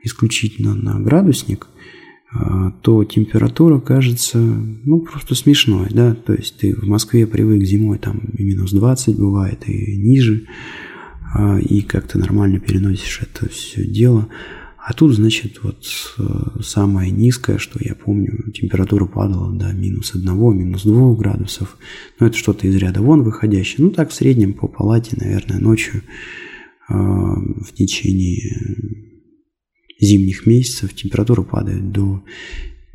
исключительно 0.04 0.74
на 0.74 1.00
градусник, 1.00 1.66
то 2.82 3.04
температура 3.04 3.80
кажется, 3.80 4.38
ну, 4.38 5.00
просто 5.00 5.34
смешной, 5.34 5.88
да, 5.90 6.14
то 6.14 6.32
есть 6.32 6.56
ты 6.58 6.74
в 6.74 6.86
Москве 6.86 7.26
привык 7.26 7.64
зимой, 7.64 7.98
там 7.98 8.18
и 8.36 8.42
минус 8.42 8.72
20 8.72 9.16
бывает, 9.16 9.68
и 9.68 9.96
ниже, 9.96 10.46
а, 11.34 11.58
и 11.58 11.82
как 11.82 12.08
то 12.08 12.18
нормально 12.18 12.60
переносишь 12.60 13.22
это 13.22 13.48
все 13.48 13.86
дело, 13.86 14.28
а 14.86 14.92
тут, 14.92 15.14
значит, 15.14 15.64
вот 15.64 15.84
э, 16.16 16.60
самое 16.62 17.10
низкое, 17.10 17.58
что 17.58 17.80
я 17.82 17.96
помню, 17.96 18.52
температура 18.52 19.04
падала 19.04 19.52
до 19.52 19.72
минус 19.72 20.14
1, 20.14 20.56
минус 20.56 20.84
2 20.84 21.16
градусов. 21.16 21.76
Но 22.20 22.28
это 22.28 22.36
что-то 22.36 22.68
из 22.68 22.76
ряда 22.76 23.02
вон 23.02 23.24
выходящее. 23.24 23.84
Ну, 23.84 23.90
так 23.90 24.10
в 24.10 24.14
среднем 24.14 24.52
по 24.52 24.68
палате, 24.68 25.16
наверное, 25.20 25.58
ночью 25.58 26.02
э, 26.88 26.94
в 26.94 27.72
течение 27.74 29.15
зимних 30.00 30.46
месяцев 30.46 30.94
температура 30.94 31.42
падает 31.42 31.92
до 31.92 32.22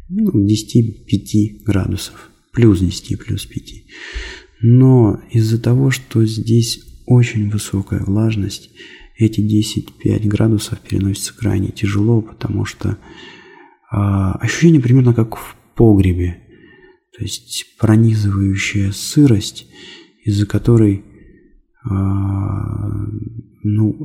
ну, 0.10 0.46
10-5 0.46 1.64
градусов. 1.64 2.30
Плюс 2.52 2.80
10, 2.80 3.18
плюс 3.24 3.46
5. 3.46 3.84
Но 4.62 5.22
из-за 5.32 5.60
того, 5.60 5.90
что 5.90 6.26
здесь 6.26 6.84
очень 7.06 7.50
высокая 7.50 8.04
влажность, 8.04 8.70
эти 9.18 9.40
10-5 9.42 10.28
градусов 10.28 10.80
переносятся 10.80 11.34
крайне 11.36 11.70
тяжело, 11.70 12.22
потому 12.22 12.66
что 12.66 12.90
э, 12.90 12.96
ощущение 13.92 14.82
примерно 14.82 15.14
как 15.14 15.36
в 15.38 15.56
погребе. 15.76 16.42
То 17.18 17.24
есть 17.24 17.78
пронизывающая 17.78 18.92
сырость, 18.92 19.68
из-за 20.24 20.46
которой 20.46 21.04
ну, 21.84 23.18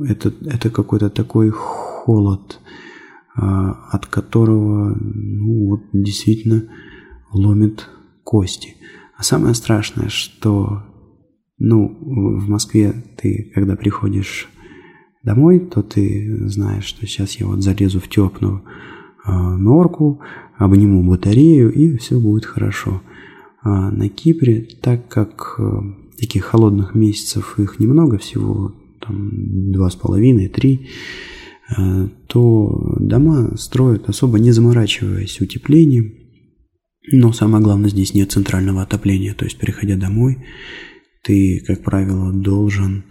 это, 0.03 0.33
это 0.45 0.69
какой-то 0.69 1.09
такой 1.09 1.51
холод, 1.51 2.59
а, 3.35 3.71
от 3.91 4.07
которого 4.07 4.97
ну, 4.99 5.69
вот, 5.69 5.81
действительно 5.93 6.63
ломит 7.31 7.87
кости. 8.23 8.75
А 9.15 9.23
самое 9.23 9.53
страшное, 9.53 10.09
что 10.09 10.83
ну, 11.59 11.97
в 11.99 12.49
Москве 12.49 12.93
ты, 13.17 13.51
когда 13.53 13.75
приходишь 13.75 14.49
домой, 15.23 15.59
то 15.59 15.81
ты 15.81 16.47
знаешь, 16.47 16.85
что 16.85 17.05
сейчас 17.05 17.35
я 17.35 17.47
вот 17.47 17.61
залезу 17.61 17.99
в 17.99 18.07
теплую 18.07 18.63
э, 19.25 19.31
норку, 19.31 20.21
обниму 20.57 21.03
батарею, 21.03 21.73
и 21.73 21.97
все 21.97 22.19
будет 22.19 22.45
хорошо. 22.45 23.01
А 23.61 23.91
на 23.91 24.07
Кипре, 24.07 24.67
так 24.81 25.07
как 25.07 25.55
э, 25.59 25.81
таких 26.19 26.45
холодных 26.45 26.95
месяцев 26.95 27.59
их 27.59 27.79
немного, 27.79 28.17
всего 28.17 28.75
там 28.99 29.71
два 29.71 29.89
с 29.89 29.95
половиной, 29.95 30.49
три, 30.49 30.87
Э, 31.75 32.07
то 32.27 32.95
дома 32.99 33.57
строят 33.57 34.07
особо 34.09 34.39
не 34.39 34.51
заморачиваясь 34.51 35.41
утеплением. 35.41 36.13
Но 37.11 37.31
самое 37.31 37.63
главное, 37.63 37.89
здесь 37.89 38.13
нет 38.13 38.31
центрального 38.31 38.81
отопления. 38.81 39.33
То 39.33 39.45
есть, 39.45 39.57
приходя 39.57 39.95
домой, 39.95 40.45
ты, 41.23 41.63
как 41.65 41.83
правило, 41.83 42.33
должен 42.33 43.05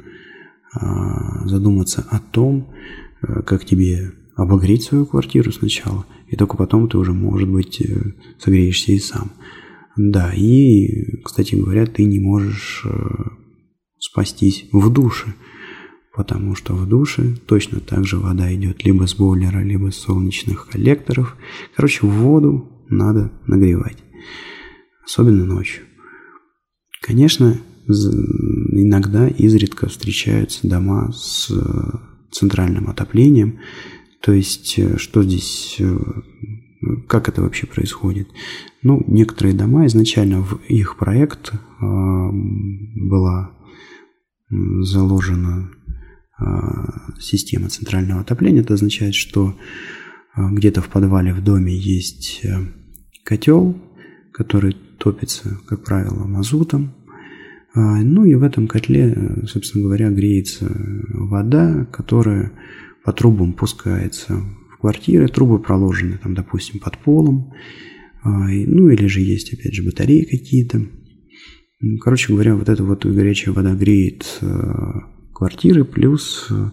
а, 0.75 1.47
задуматься 1.49 2.07
о 2.11 2.19
том, 2.19 2.75
э, 3.23 3.43
как 3.43 3.65
тебе 3.65 4.13
обогреть 4.37 4.83
свою 4.83 5.07
квартиру 5.07 5.51
сначала, 5.51 6.05
и 6.29 6.37
только 6.37 6.59
потом 6.59 6.91
ты 6.91 6.99
уже, 6.99 7.15
может 7.15 7.49
быть, 7.49 7.81
э, 7.81 8.13
согреешься 8.39 8.93
и 8.93 8.99
сам. 8.99 9.33
Да, 9.97 10.33
и, 10.35 11.21
кстати 11.23 11.55
говоря, 11.55 11.87
ты 11.87 12.05
не 12.05 12.21
можешь 12.21 12.85
спастись 13.99 14.67
в 14.73 14.91
душе– 14.93 15.35
потому 16.17 16.55
что 16.55 16.73
в 16.73 16.89
душе 16.89 17.37
точно 17.47 17.79
так 17.79 18.05
же 18.07 18.19
вода 18.19 18.53
идет 18.55 18.85
либо 18.85 19.07
с 19.07 19.15
бойлера, 19.15 19.63
либо 19.63 19.91
с 19.91 19.99
солнечных 19.99 20.67
коллекторов. 20.67 21.37
Короче, 21.77 22.07
воду 22.07 22.85
надо 22.89 23.31
нагревать, 23.47 23.99
особенно 25.05 25.45
ночью. 25.45 25.85
Конечно, 27.03 27.61
иногда 27.87 29.29
изредка 29.29 29.89
встречаются 29.89 30.67
дома 30.67 31.13
с 31.13 31.51
э, 31.51 31.99
центральным 32.33 32.89
отоплением. 32.89 33.61
То 34.23 34.33
есть, 34.33 34.79
э, 34.79 34.97
что 34.97 35.23
здесь, 35.23 35.77
э, 35.79 35.97
как 37.07 37.29
это 37.29 37.43
вообще 37.43 37.67
происходит? 37.67 38.29
Ну, 38.87 39.03
некоторые 39.09 39.53
дома 39.53 39.87
изначально 39.87 40.43
в 40.43 40.61
их 40.69 40.97
проект 40.97 41.53
была 41.81 43.51
заложена 44.49 45.73
а, 46.39 47.19
система 47.19 47.69
центрального 47.69 48.21
отопления. 48.21 48.61
Это 48.61 48.75
означает, 48.75 49.17
что 49.17 49.57
а, 50.35 50.53
где-то 50.53 50.83
в 50.83 50.89
подвале 50.89 51.35
в 51.35 51.43
доме 51.43 51.77
есть 51.77 52.43
э, 52.45 52.59
котел, 53.25 53.77
который 54.33 54.77
топится, 54.99 55.59
как 55.67 55.83
правило, 55.83 56.25
мазутом. 56.25 56.95
Ну 57.75 58.25
и 58.25 58.37
в 58.37 58.45
этом 58.45 58.69
котле, 58.69 59.13
э, 59.17 59.47
собственно 59.49 59.83
говоря, 59.83 60.11
греется 60.11 60.71
вода, 61.09 61.87
которая 61.87 62.53
по 63.05 63.13
трубам 63.13 63.53
пускается 63.53 64.37
в 64.71 64.79
квартиры. 64.79 65.27
Трубы 65.27 65.59
проложены, 65.59 66.21
там, 66.23 66.35
допустим, 66.35 66.79
под 66.79 66.99
полом. 66.99 67.53
Ну 68.29 68.89
или 68.89 69.07
же 69.07 69.21
есть, 69.21 69.53
опять 69.53 69.75
же, 69.75 69.85
батареи 69.85 70.25
какие-то. 70.25 70.87
Короче 72.01 72.33
говоря, 72.33 72.57
вот 72.57 72.69
эта 72.69 72.83
вот 72.83 73.05
горячая 73.05 73.55
вода 73.55 73.75
греет 73.75 74.39
э, 74.41 74.47
квартиры, 75.33 75.85
плюс 75.85 76.47
э, 76.51 76.71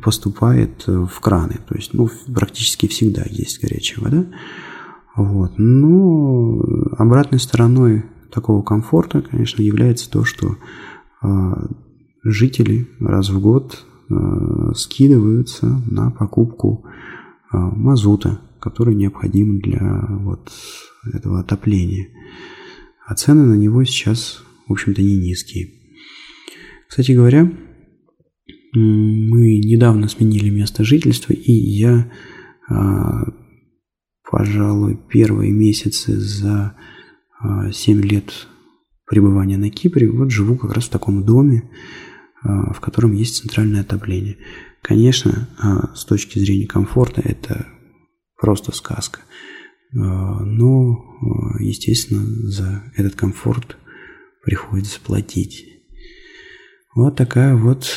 поступает 0.00 0.86
в 0.86 1.20
краны. 1.20 1.58
То 1.68 1.74
есть, 1.74 1.92
ну, 1.92 2.08
практически 2.32 2.86
всегда 2.86 3.24
есть 3.28 3.60
горячая 3.60 4.04
вода. 4.04 4.26
Вот. 5.16 5.58
Но 5.58 6.60
обратной 6.96 7.40
стороной 7.40 8.04
такого 8.30 8.62
комфорта, 8.62 9.22
конечно, 9.22 9.60
является 9.60 10.08
то, 10.08 10.24
что 10.24 10.56
жители 12.22 12.86
раз 13.00 13.30
в 13.30 13.40
год 13.40 13.84
скидываются 14.76 15.82
на 15.90 16.12
покупку 16.12 16.84
мазута, 17.50 18.40
который 18.60 18.94
необходим 18.94 19.60
для 19.60 20.06
вот 20.20 20.52
этого 21.12 21.40
отопления. 21.40 22.08
А 23.06 23.14
цены 23.14 23.44
на 23.44 23.54
него 23.54 23.84
сейчас, 23.84 24.42
в 24.66 24.72
общем-то, 24.72 25.00
не 25.00 25.16
низкие. 25.16 25.70
Кстати 26.88 27.12
говоря, 27.12 27.50
мы 28.74 29.58
недавно 29.58 30.08
сменили 30.08 30.50
место 30.50 30.84
жительства, 30.84 31.32
и 31.32 31.52
я, 31.52 32.10
а, 32.68 33.24
пожалуй, 34.30 34.98
первые 35.08 35.52
месяцы 35.52 36.18
за 36.18 36.76
7 37.72 38.00
а, 38.00 38.02
лет 38.02 38.48
пребывания 39.06 39.56
на 39.56 39.70
Кипре, 39.70 40.10
вот 40.10 40.30
живу 40.30 40.56
как 40.56 40.72
раз 40.72 40.84
в 40.84 40.90
таком 40.90 41.24
доме, 41.24 41.70
а, 42.42 42.72
в 42.72 42.80
котором 42.80 43.12
есть 43.12 43.36
центральное 43.36 43.80
отопление. 43.80 44.36
Конечно, 44.82 45.48
с 45.94 46.04
точки 46.04 46.38
зрения 46.38 46.66
комфорта 46.66 47.20
это 47.24 47.66
просто 48.38 48.72
сказка. 48.72 49.20
Но, 49.92 51.16
естественно, 51.60 52.24
за 52.48 52.84
этот 52.96 53.14
комфорт 53.14 53.76
приходится 54.44 55.00
платить. 55.00 55.66
Вот 56.94 57.16
такая 57.16 57.54
вот 57.54 57.88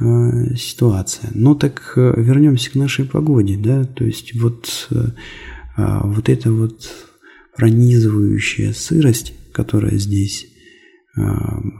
э, 0.00 0.54
ситуация. 0.56 1.30
Ну 1.34 1.54
так 1.54 1.92
вернемся 1.96 2.70
к 2.70 2.74
нашей 2.74 3.04
погоде, 3.04 3.56
да, 3.56 3.84
то 3.84 4.04
есть 4.04 4.34
вот, 4.34 4.88
вот 5.76 6.28
эта 6.28 6.52
вот 6.52 6.90
пронизывающая 7.56 8.72
сырость, 8.72 9.34
которая 9.52 9.98
здесь 9.98 10.46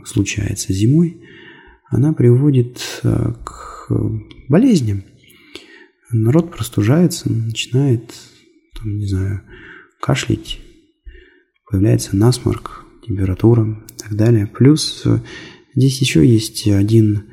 случается 0.05 0.73
зимой, 0.73 1.23
она 1.89 2.13
приводит 2.13 3.01
к 3.03 3.89
болезням. 4.49 5.05
Народ 6.13 6.51
простужается, 6.51 7.31
начинает, 7.31 8.13
там, 8.77 8.99
не 8.99 9.07
знаю, 9.07 9.43
кашлять, 10.01 10.61
появляется 11.69 12.17
насморк, 12.17 12.85
температура 13.07 13.65
и 13.65 13.99
так 13.99 14.17
далее. 14.17 14.47
Плюс 14.47 15.03
э, 15.05 15.21
Здесь 15.75 16.01
еще 16.01 16.27
есть 16.27 16.67
один 16.67 17.25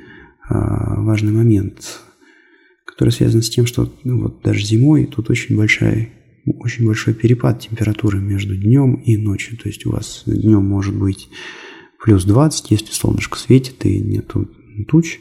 а, 0.47 1.01
важный 1.01 1.31
момент, 1.31 2.01
который 2.85 3.09
связан 3.09 3.41
с 3.41 3.49
тем, 3.49 3.65
что 3.65 3.91
ну, 4.03 4.21
вот 4.21 4.41
даже 4.43 4.63
зимой 4.63 5.05
тут 5.05 5.29
очень 5.29 5.57
большая 5.57 6.09
очень 6.59 6.85
большой 6.85 7.13
перепад 7.13 7.59
температуры 7.59 8.19
между 8.19 8.55
днем 8.55 8.93
и 8.95 9.17
ночью. 9.17 9.57
То 9.57 9.67
есть 9.67 9.85
у 9.85 9.91
вас 9.91 10.23
днем 10.25 10.63
может 10.63 10.95
быть 10.95 11.27
плюс 12.01 12.23
20, 12.23 12.71
если 12.71 12.93
солнышко 12.93 13.37
светит 13.37 13.85
и 13.85 13.99
нету 13.99 14.49
туч, 14.87 15.19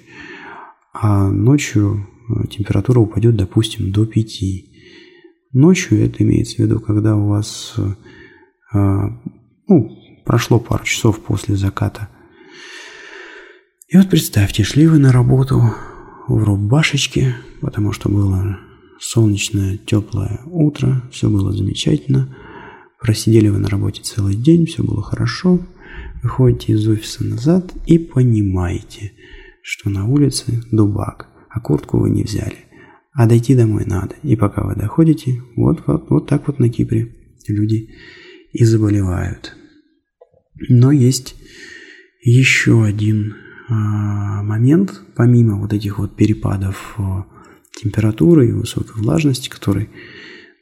а 0.93 1.29
ночью 1.29 2.07
температура 2.51 3.01
упадет, 3.01 3.37
допустим, 3.37 3.93
до 3.93 4.07
5. 4.07 4.43
Ночью 5.53 6.05
это 6.05 6.23
имеется 6.23 6.57
в 6.57 6.59
виду, 6.61 6.81
когда 6.81 7.17
у 7.17 7.29
вас 7.29 7.75
а, 8.73 9.09
ну, 9.69 9.99
прошло 10.25 10.59
пару 10.59 10.85
часов 10.85 11.21
после 11.21 11.57
заката 11.57 12.09
и 13.89 13.97
вот 13.97 14.11
представьте, 14.11 14.65
шли 14.65 14.89
вы 14.89 14.99
на 14.99 15.13
работу 15.13 15.63
в 16.27 16.43
рубашечке, 16.43 17.37
потому 17.61 17.93
что 17.93 18.09
было 18.09 18.59
солнечное, 18.99 19.79
теплое 19.79 20.41
утро, 20.47 21.05
все 21.13 21.31
было 21.31 21.53
замечательно. 21.53 22.37
Просидели 23.01 23.47
вы 23.49 23.59
на 23.59 23.69
работе 23.69 24.03
целый 24.03 24.35
день, 24.35 24.67
все 24.67 24.83
было 24.83 25.05
хорошо. 25.05 25.61
Выходите 26.21 26.73
из 26.73 26.89
офиса 26.89 27.23
назад 27.23 27.73
и 27.87 27.97
понимаете, 27.99 29.13
что 29.63 29.89
на 29.89 30.09
улице 30.09 30.65
дубак, 30.73 31.29
а 31.57 31.61
куртку 31.61 31.99
вы 31.99 32.11
не 32.11 32.23
взяли. 32.23 32.57
А 33.15 33.27
дойти 33.27 33.55
домой 33.55 33.85
надо. 33.87 34.15
И 34.23 34.37
пока 34.37 34.63
вы 34.63 34.75
доходите, 34.75 35.43
вот, 35.57 35.83
вот, 35.87 36.11
вот 36.11 36.29
так 36.29 36.47
вот 36.47 36.59
на 36.59 36.69
Кипре 36.69 37.15
люди 37.49 37.95
и 38.53 38.65
заболевают. 38.65 39.57
Но 40.69 40.93
есть 40.93 41.35
еще 42.21 42.85
один 42.85 43.37
а, 43.69 44.43
момент, 44.43 45.01
помимо 45.15 45.59
вот 45.59 45.73
этих 45.73 45.99
вот 45.99 46.15
перепадов 46.15 46.97
э, 46.99 47.03
температуры 47.81 48.49
и 48.49 48.53
высокой 48.53 49.01
влажности, 49.01 49.49
который, 49.49 49.89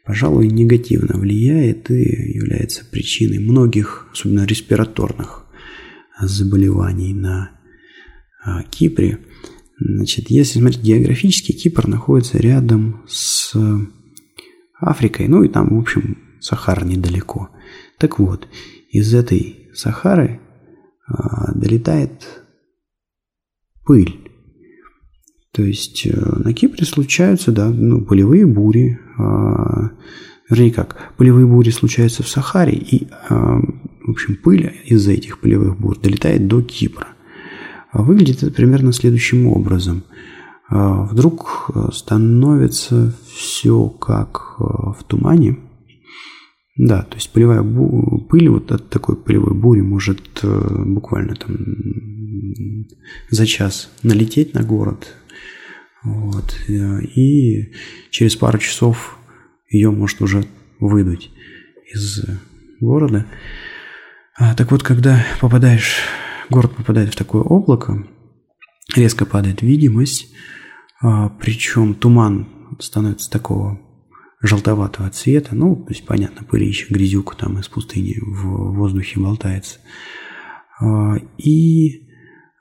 пожалуй, 0.05 0.47
негативно 0.47 1.19
влияет 1.19 1.91
и 1.91 2.03
является 2.35 2.85
причиной 2.85 3.41
многих, 3.41 4.07
особенно 4.13 4.45
респираторных 4.45 5.45
заболеваний 6.21 7.15
на 7.15 7.51
а, 8.45 8.63
Кипре. 8.63 9.19
Значит, 9.87 10.31
если 10.31 10.61
смотреть 10.61 10.83
географически, 10.83 11.53
Кипр 11.53 11.87
находится 11.87 12.39
рядом 12.39 13.03
с 13.07 13.55
Африкой, 14.81 15.29
ну 15.29 15.43
и 15.43 15.49
там, 15.49 15.77
в 15.77 15.79
общем, 15.79 16.19
Сахара 16.41 16.85
недалеко. 16.85 17.51
Так 17.99 18.19
вот, 18.19 18.49
из 18.91 19.13
этой 19.13 19.69
Сахары 19.75 20.41
а, 21.07 21.53
долетает 21.53 22.45
пыль. 23.85 24.19
То 25.53 25.63
есть 25.63 26.07
э, 26.07 26.11
на 26.13 26.53
Кипре 26.53 26.85
случаются, 26.85 27.53
да, 27.53 27.69
ну, 27.69 28.05
полевые 28.05 28.45
бури, 28.47 28.99
э, 29.19 29.23
вернее 30.51 30.73
как, 30.73 31.13
полевые 31.17 31.47
бури 31.47 31.71
случаются 31.71 32.25
в 32.25 32.29
Сахаре, 32.29 32.73
и, 32.73 33.07
э, 33.07 33.09
в 33.29 34.11
общем, 34.11 34.37
пыль 34.37 34.81
из-за 34.87 35.13
этих 35.13 35.39
полевых 35.39 35.79
бур 35.79 35.97
долетает 35.99 36.49
до 36.49 36.61
Кипра. 36.61 37.14
А 37.95 38.03
выглядит 38.03 38.43
это 38.43 38.53
примерно 38.53 38.93
следующим 38.93 39.47
образом. 39.47 40.03
Э, 40.69 41.07
вдруг 41.11 41.71
становится 41.93 43.15
все 43.33 43.89
как 43.89 44.57
э, 44.59 44.63
в 44.63 45.05
тумане, 45.07 45.59
да, 46.77 47.03
то 47.03 47.15
есть 47.15 47.33
полевая 47.33 47.63
бу- 47.63 48.27
пыль 48.27 48.49
вот 48.49 48.73
от 48.73 48.91
такой 48.91 49.17
полевой 49.17 49.55
бури 49.55 49.81
может 49.81 50.41
э, 50.43 50.83
буквально 50.85 51.37
там 51.37 51.57
за 53.31 53.47
час 53.47 53.91
налететь 54.03 54.55
на 54.55 54.65
город. 54.65 55.15
Вот, 56.03 56.57
э, 56.67 57.01
и 57.15 57.73
через 58.11 58.35
пару 58.35 58.59
часов 58.59 59.17
ее 59.71 59.93
может 59.93 60.21
уже 60.21 60.45
выдуть 60.81 61.31
из 61.95 62.25
города. 62.81 63.25
А, 64.37 64.57
так 64.57 64.73
вот, 64.73 64.83
когда 64.83 65.25
попадаешь, 65.41 66.01
город 66.51 66.75
попадает 66.77 67.13
в 67.13 67.17
такое 67.17 67.43
облако, 67.43 68.07
резко 68.95 69.27
падает 69.27 69.63
видимость, 69.63 70.29
а, 71.01 71.29
причем 71.29 71.95
туман 71.95 72.49
становится 72.79 73.31
такого 73.31 73.81
желтоватого 74.41 75.09
цвета, 75.11 75.55
ну, 75.55 75.77
то 75.77 75.91
есть, 75.91 76.05
понятно, 76.05 76.45
пылища, 76.45 76.93
грязюка 76.93 77.37
там 77.37 77.59
из 77.59 77.69
пустыни 77.69 78.19
в 78.21 78.75
воздухе 78.75 79.21
болтается. 79.21 79.79
А, 80.81 81.17
и 81.39 82.09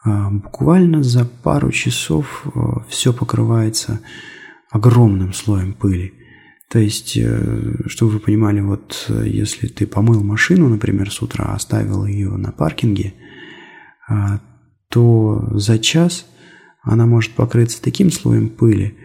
а, 0.03 0.29
буквально 0.29 1.03
за 1.03 1.25
пару 1.25 1.71
часов 1.71 2.45
все 2.87 3.13
покрывается 3.13 4.01
огромным 4.69 5.33
слоем 5.33 5.73
пыли. 5.73 6.13
То 6.69 6.79
есть, 6.79 7.15
э, 7.15 7.83
чтобы 7.85 8.13
вы 8.13 8.19
понимали, 8.19 8.59
вот 8.59 9.05
если 9.23 9.67
ты 9.67 9.85
помыл 9.85 10.23
машину, 10.23 10.67
например, 10.69 11.11
с 11.11 11.21
утра, 11.21 11.53
оставил 11.53 12.07
ее 12.07 12.31
на 12.31 12.51
паркинге, 12.51 13.13
то 14.89 15.49
за 15.51 15.79
час 15.79 16.25
она 16.81 17.05
может 17.05 17.31
покрыться 17.31 17.81
таким 17.81 18.11
слоем 18.11 18.49
пыли, 18.49 18.97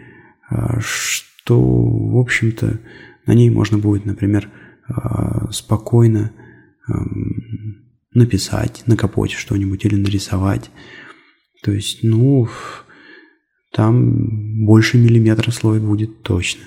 что 0.79 1.29
то, 1.49 1.59
в 1.59 2.19
общем-то, 2.19 2.79
на 3.25 3.33
ней 3.33 3.49
можно 3.49 3.79
будет, 3.79 4.05
например, 4.05 4.51
а, 4.87 5.51
спокойно 5.51 6.31
написать 8.13 8.83
на 8.85 8.95
капоте 8.95 9.35
что-нибудь 9.35 9.83
или 9.83 9.95
нарисовать. 9.95 10.69
То 11.63 11.71
есть, 11.71 12.03
ну, 12.03 12.47
там 13.71 14.63
больше 14.63 14.99
миллиметра 14.99 15.49
слой 15.49 15.79
будет 15.79 16.21
точно. 16.21 16.65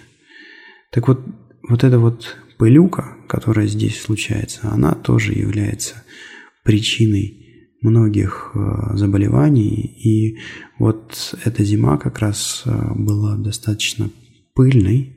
Так 0.90 1.06
вот, 1.06 1.24
вот 1.68 1.84
эта 1.84 2.00
вот 2.00 2.36
пылюка, 2.58 3.18
которая 3.28 3.68
здесь 3.68 4.00
случается, 4.00 4.68
она 4.68 4.94
тоже 4.94 5.32
является 5.32 6.02
причиной 6.64 7.51
многих 7.82 8.52
а, 8.54 8.96
заболеваний. 8.96 9.74
И 10.02 10.38
вот 10.78 11.36
эта 11.44 11.64
зима 11.64 11.98
как 11.98 12.20
раз 12.20 12.62
а, 12.64 12.94
была 12.94 13.36
достаточно 13.36 14.10
пыльный, 14.54 15.16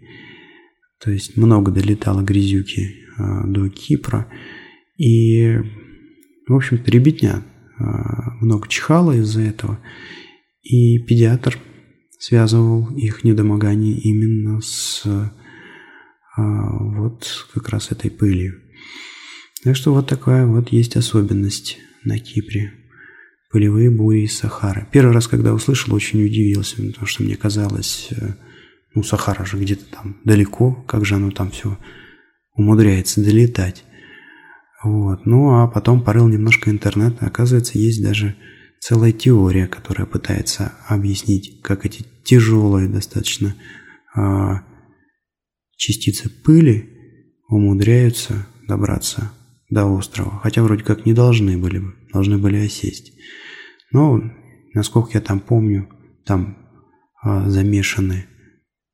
то 0.99 1.11
есть 1.11 1.37
много 1.37 1.71
долетало 1.71 2.21
грязюки 2.21 2.95
э, 3.19 3.47
до 3.47 3.67
Кипра, 3.69 4.27
и, 4.97 5.57
в 6.47 6.55
общем-то, 6.55 6.89
ребятня 6.89 7.43
э, 7.77 7.83
много 8.39 8.69
чихало 8.69 9.11
из-за 9.11 9.41
этого, 9.41 9.79
и 10.63 10.99
педиатр 10.99 11.59
связывал 12.17 12.95
их 12.95 13.25
недомогание 13.25 13.99
именно 13.99 14.61
с 14.61 15.03
вот 16.37 17.47
как 17.53 17.69
раз 17.69 17.91
этой 17.91 18.09
пылью. 18.09 18.61
Так 19.63 19.75
что 19.75 19.93
вот 19.93 20.07
такая 20.07 20.45
вот 20.45 20.69
есть 20.69 20.95
особенность 20.95 21.77
на 22.05 22.19
Кипре. 22.19 22.73
Пылевые 23.51 23.89
бури 23.89 24.21
из 24.21 24.37
Сахары. 24.37 24.87
Первый 24.91 25.13
раз, 25.13 25.27
когда 25.27 25.53
услышал, 25.53 25.93
очень 25.93 26.23
удивился, 26.23 26.77
потому 26.77 27.05
что 27.05 27.23
мне 27.23 27.35
казалось, 27.35 28.09
э, 28.11 28.33
ну, 28.93 29.03
Сахара 29.03 29.45
же 29.45 29.57
где-то 29.57 29.85
там 29.85 30.17
далеко, 30.23 30.73
как 30.87 31.05
же 31.05 31.15
оно 31.15 31.31
там 31.31 31.51
все 31.51 31.77
умудряется 32.53 33.21
долетать. 33.21 33.83
Вот. 34.83 35.25
Ну, 35.25 35.61
а 35.61 35.67
потом 35.67 36.03
порыл 36.03 36.27
немножко 36.27 36.69
интернет, 36.69 37.21
оказывается, 37.21 37.77
есть 37.77 38.03
даже 38.03 38.35
целая 38.79 39.11
теория, 39.11 39.67
которая 39.67 40.05
пытается 40.05 40.73
объяснить, 40.87 41.61
как 41.61 41.85
эти 41.85 42.05
тяжелые 42.23 42.87
достаточно 42.87 43.55
а, 44.13 44.63
частицы 45.75 46.29
пыли 46.29 46.91
умудряются 47.49 48.47
добраться 48.67 49.31
до 49.69 49.85
острова, 49.85 50.39
хотя 50.39 50.63
вроде 50.63 50.83
как 50.83 51.05
не 51.05 51.13
должны 51.13 51.57
были 51.57 51.79
бы, 51.79 51.93
должны 52.13 52.37
были 52.37 52.57
осесть. 52.57 53.13
Но, 53.91 54.21
насколько 54.73 55.11
я 55.13 55.21
там 55.21 55.39
помню, 55.39 55.89
там 56.25 56.57
а, 57.21 57.49
замешаны 57.49 58.25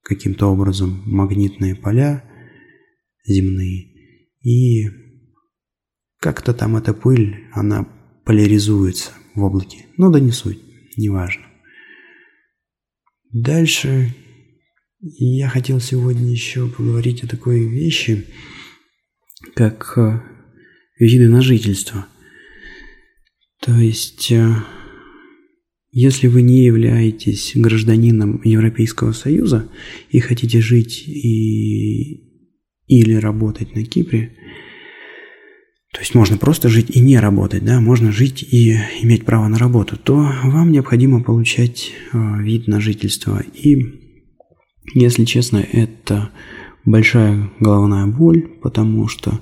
каким-то 0.02 0.48
образом 0.48 1.04
магнитные 1.06 1.76
поля 1.76 2.24
земные, 3.26 3.92
и 4.42 4.90
как-то 6.20 6.54
там 6.54 6.78
эта 6.78 6.94
пыль, 6.94 7.48
она 7.52 7.88
поляризуется 8.26 9.12
в 9.36 9.44
облаке. 9.44 9.86
Ну 9.98 10.12
да 10.12 10.20
не 10.20 10.32
суть, 10.32 10.62
неважно. 10.98 11.46
Дальше 13.32 14.14
я 15.00 15.50
хотел 15.50 15.80
сегодня 15.80 16.30
еще 16.30 16.68
поговорить 16.68 17.24
о 17.24 17.28
такой 17.28 17.68
вещи, 17.68 18.28
как 19.56 19.98
э, 19.98 20.22
виды 21.06 21.28
на 21.28 21.42
жительство. 21.42 22.06
То 23.60 23.76
есть, 23.78 24.32
э, 24.32 24.54
если 25.92 26.28
вы 26.28 26.42
не 26.42 26.64
являетесь 26.64 27.52
гражданином 27.56 28.42
Европейского 28.44 29.12
Союза 29.12 29.70
и 30.10 30.20
хотите 30.20 30.62
жить 30.62 31.08
и... 31.08 32.24
или 32.88 33.14
работать 33.16 33.76
на 33.76 33.84
Кипре, 33.84 34.36
то 35.94 36.00
есть 36.00 36.16
можно 36.16 36.38
просто 36.38 36.70
жить 36.70 36.96
и 36.96 37.02
не 37.02 37.20
работать, 37.20 37.66
да, 37.66 37.82
можно 37.82 38.12
жить 38.12 38.42
и 38.50 38.78
иметь 39.02 39.26
право 39.26 39.48
на 39.50 39.58
работу, 39.58 39.98
то 39.98 40.16
вам 40.44 40.72
необходимо 40.72 41.22
получать 41.22 41.92
э, 42.14 42.42
вид 42.42 42.68
на 42.68 42.80
жительство. 42.80 43.44
И 43.54 44.00
если 44.94 45.26
честно, 45.26 45.58
это 45.58 46.32
большая 46.86 47.52
головная 47.60 48.08
боль, 48.08 48.48
потому 48.62 49.08
что 49.08 49.42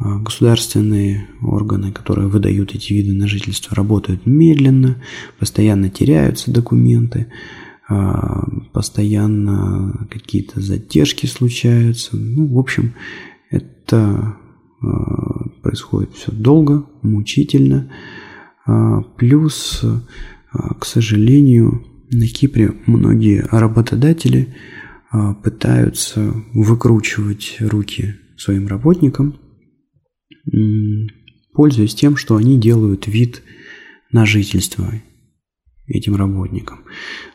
государственные 0.00 1.28
органы, 1.42 1.92
которые 1.92 2.28
выдают 2.28 2.74
эти 2.74 2.92
виды 2.92 3.12
на 3.12 3.28
жительство, 3.28 3.76
работают 3.76 4.26
медленно, 4.26 5.02
постоянно 5.38 5.90
теряются 5.90 6.50
документы, 6.50 7.26
а, 7.88 8.48
постоянно 8.72 10.06
какие-то 10.10 10.60
задержки 10.60 11.26
случаются. 11.26 12.16
Ну, 12.16 12.46
в 12.46 12.58
общем, 12.58 12.94
это 13.50 14.36
а, 14.80 15.48
происходит 15.62 16.14
все 16.14 16.32
долго, 16.32 16.86
мучительно. 17.02 17.90
Плюс, 19.16 19.82
к 20.52 20.84
сожалению, 20.84 21.84
на 22.10 22.26
Кипре 22.26 22.74
многие 22.86 23.44
работодатели 23.50 24.54
а, 25.10 25.34
пытаются 25.34 26.34
выкручивать 26.52 27.56
руки 27.60 28.16
своим 28.36 28.68
работникам, 28.68 29.39
пользуясь 31.52 31.94
тем, 31.94 32.16
что 32.16 32.36
они 32.36 32.58
делают 32.58 33.06
вид 33.06 33.42
на 34.12 34.26
жительство 34.26 34.92
этим 35.86 36.16
работникам. 36.16 36.80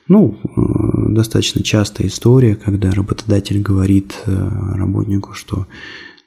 Ну, 0.07 0.39
э, 0.43 1.13
достаточно 1.13 1.61
частая 1.63 2.07
история, 2.07 2.55
когда 2.55 2.91
работодатель 2.91 3.61
говорит 3.61 4.15
э, 4.25 4.31
работнику, 4.75 5.33
что, 5.33 5.67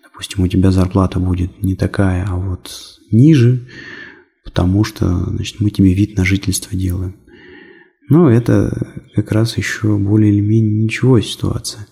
допустим, 0.02 0.44
у 0.44 0.48
тебя 0.48 0.70
зарплата 0.70 1.20
будет 1.20 1.62
не 1.62 1.74
такая, 1.74 2.26
а 2.28 2.36
вот 2.36 2.70
ниже, 3.10 3.66
потому 4.44 4.84
что, 4.84 5.06
значит, 5.30 5.60
мы 5.60 5.70
тебе 5.70 5.94
вид 5.94 6.16
на 6.16 6.24
жительство 6.24 6.76
делаем. 6.76 7.16
Но 8.10 8.30
это 8.30 9.04
как 9.14 9.32
раз 9.32 9.56
еще 9.56 9.96
более 9.98 10.32
или 10.32 10.40
менее 10.40 10.84
ничего 10.84 11.20
ситуация. 11.20 11.86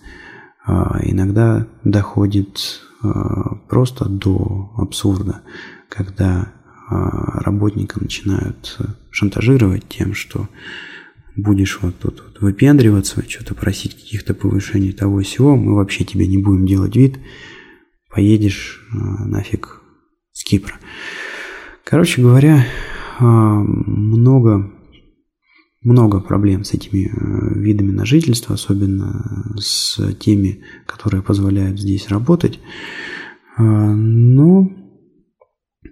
А, 0.65 0.99
иногда 1.03 1.67
доходит 1.83 2.81
просто 3.69 4.05
до 4.05 4.71
абсурда, 4.77 5.41
когда 5.89 6.53
а, 6.89 7.41
работника 7.41 8.01
начинают 8.01 8.77
шантажировать 9.11 9.87
тем, 9.87 10.13
что 10.13 10.47
будешь 11.35 11.79
вот 11.81 11.99
тут 11.99 12.23
вот 12.25 12.41
выпендриваться, 12.41 13.23
что-то 13.27 13.53
просить 13.53 13.95
каких-то 13.95 14.33
повышений 14.33 14.91
того 14.91 15.21
всего, 15.21 15.55
мы 15.55 15.75
вообще 15.75 16.03
тебе 16.03 16.27
не 16.27 16.37
будем 16.37 16.65
делать 16.65 16.95
вид, 16.95 17.19
поедешь 18.09 18.81
нафиг 18.91 19.81
с 20.33 20.43
Кипра. 20.43 20.75
Короче 21.83 22.21
говоря, 22.21 22.65
много 23.19 24.71
много 25.87 26.19
проблем 26.19 26.65
с 26.65 26.73
этими 26.73 27.07
э, 27.07 27.59
видами 27.59 27.91
на 27.91 28.05
жительство, 28.05 28.55
особенно 28.55 29.55
с 29.57 29.97
теми, 30.15 30.59
которые 30.85 31.23
позволяют 31.23 31.79
здесь 31.79 32.09
работать. 32.09 32.59
А, 33.55 33.63
но, 33.63 34.69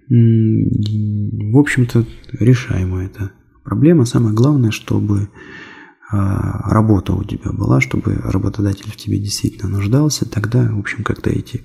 в 0.08 1.58
общем-то, 1.58 2.06
решаема 2.38 3.04
эта 3.04 3.32
проблема. 3.64 4.04
Самое 4.04 4.34
главное, 4.34 4.70
чтобы 4.70 5.30
работа 6.08 7.14
у 7.14 7.24
тебя 7.24 7.50
была, 7.50 7.80
чтобы 7.80 8.14
работодатель 8.14 8.88
в 8.88 8.96
тебе 8.96 9.18
действительно 9.18 9.68
нуждался, 9.68 10.30
тогда, 10.30 10.70
в 10.70 10.78
общем, 10.78 11.02
как-то 11.02 11.30
эти 11.30 11.62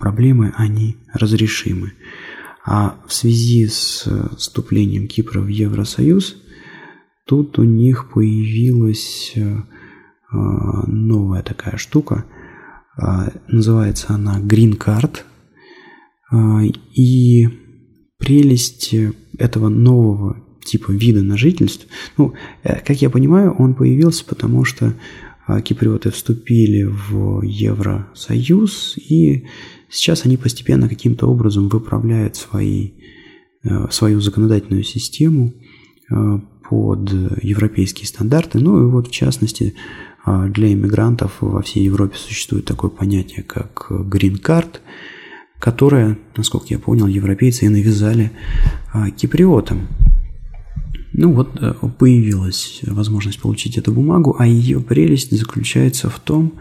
проблемы, 0.00 0.52
они 0.56 0.96
разрешимы. 1.12 1.92
А 2.66 2.96
в 3.06 3.12
связи 3.12 3.68
с 3.68 4.08
вступлением 4.36 5.06
Кипра 5.06 5.40
в 5.40 5.46
Евросоюз– 5.46 6.38
Тут 7.26 7.58
у 7.58 7.64
них 7.64 8.10
появилась 8.12 9.32
э, 9.34 9.40
э, 9.40 9.56
новая 10.30 11.42
такая 11.42 11.78
штука. 11.78 12.26
Э, 12.98 13.30
называется 13.48 14.14
она 14.14 14.40
Green 14.40 14.76
Card. 14.78 15.20
И 16.94 17.48
прелесть 18.18 18.92
этого 19.38 19.68
нового 19.68 20.42
типа 20.64 20.90
вида 20.90 21.22
на 21.22 21.36
жительство, 21.36 21.88
ну, 22.16 22.34
как 22.62 23.00
я 23.02 23.08
понимаю, 23.08 23.54
он 23.56 23.74
появился, 23.74 24.24
потому 24.24 24.64
что 24.64 24.94
киприоты 25.64 26.10
вступили 26.10 26.82
в 26.82 27.42
Евросоюз, 27.42 28.96
и 28.96 29.46
сейчас 29.90 30.24
они 30.24 30.36
постепенно 30.36 30.88
каким-то 30.88 31.26
образом 31.26 31.68
выправляют 31.68 32.34
свои, 32.34 32.92
свою 33.90 34.20
законодательную 34.20 34.82
систему 34.82 35.52
под 36.74 37.12
европейские 37.40 38.08
стандарты. 38.08 38.58
Ну 38.58 38.82
и 38.82 38.90
вот 38.90 39.06
в 39.06 39.10
частности 39.12 39.74
а, 40.24 40.48
для 40.48 40.72
иммигрантов 40.72 41.36
во 41.40 41.62
всей 41.62 41.84
Европе 41.84 42.16
существует 42.16 42.64
такое 42.64 42.90
понятие, 42.90 43.44
как 43.44 43.86
card, 43.90 44.80
которое, 45.60 46.18
насколько 46.36 46.66
я 46.70 46.80
понял, 46.80 47.06
европейцы 47.06 47.66
и 47.66 47.68
навязали 47.68 48.32
а, 48.92 49.10
киприотам. 49.10 49.86
Ну 51.12 51.32
вот 51.32 51.56
э, 51.60 51.74
появилась 51.96 52.80
возможность 52.82 53.40
получить 53.40 53.78
эту 53.78 53.92
бумагу, 53.92 54.34
а 54.36 54.48
ее 54.48 54.80
прелесть 54.80 55.30
заключается 55.30 56.10
в 56.10 56.18
том, 56.18 56.54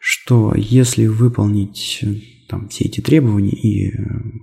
что 0.00 0.52
если 0.56 1.06
выполнить 1.06 2.00
э, 2.02 2.14
там, 2.48 2.68
все 2.68 2.86
эти 2.86 3.00
требования 3.00 3.52
и 3.52 3.90
э, 3.90 3.94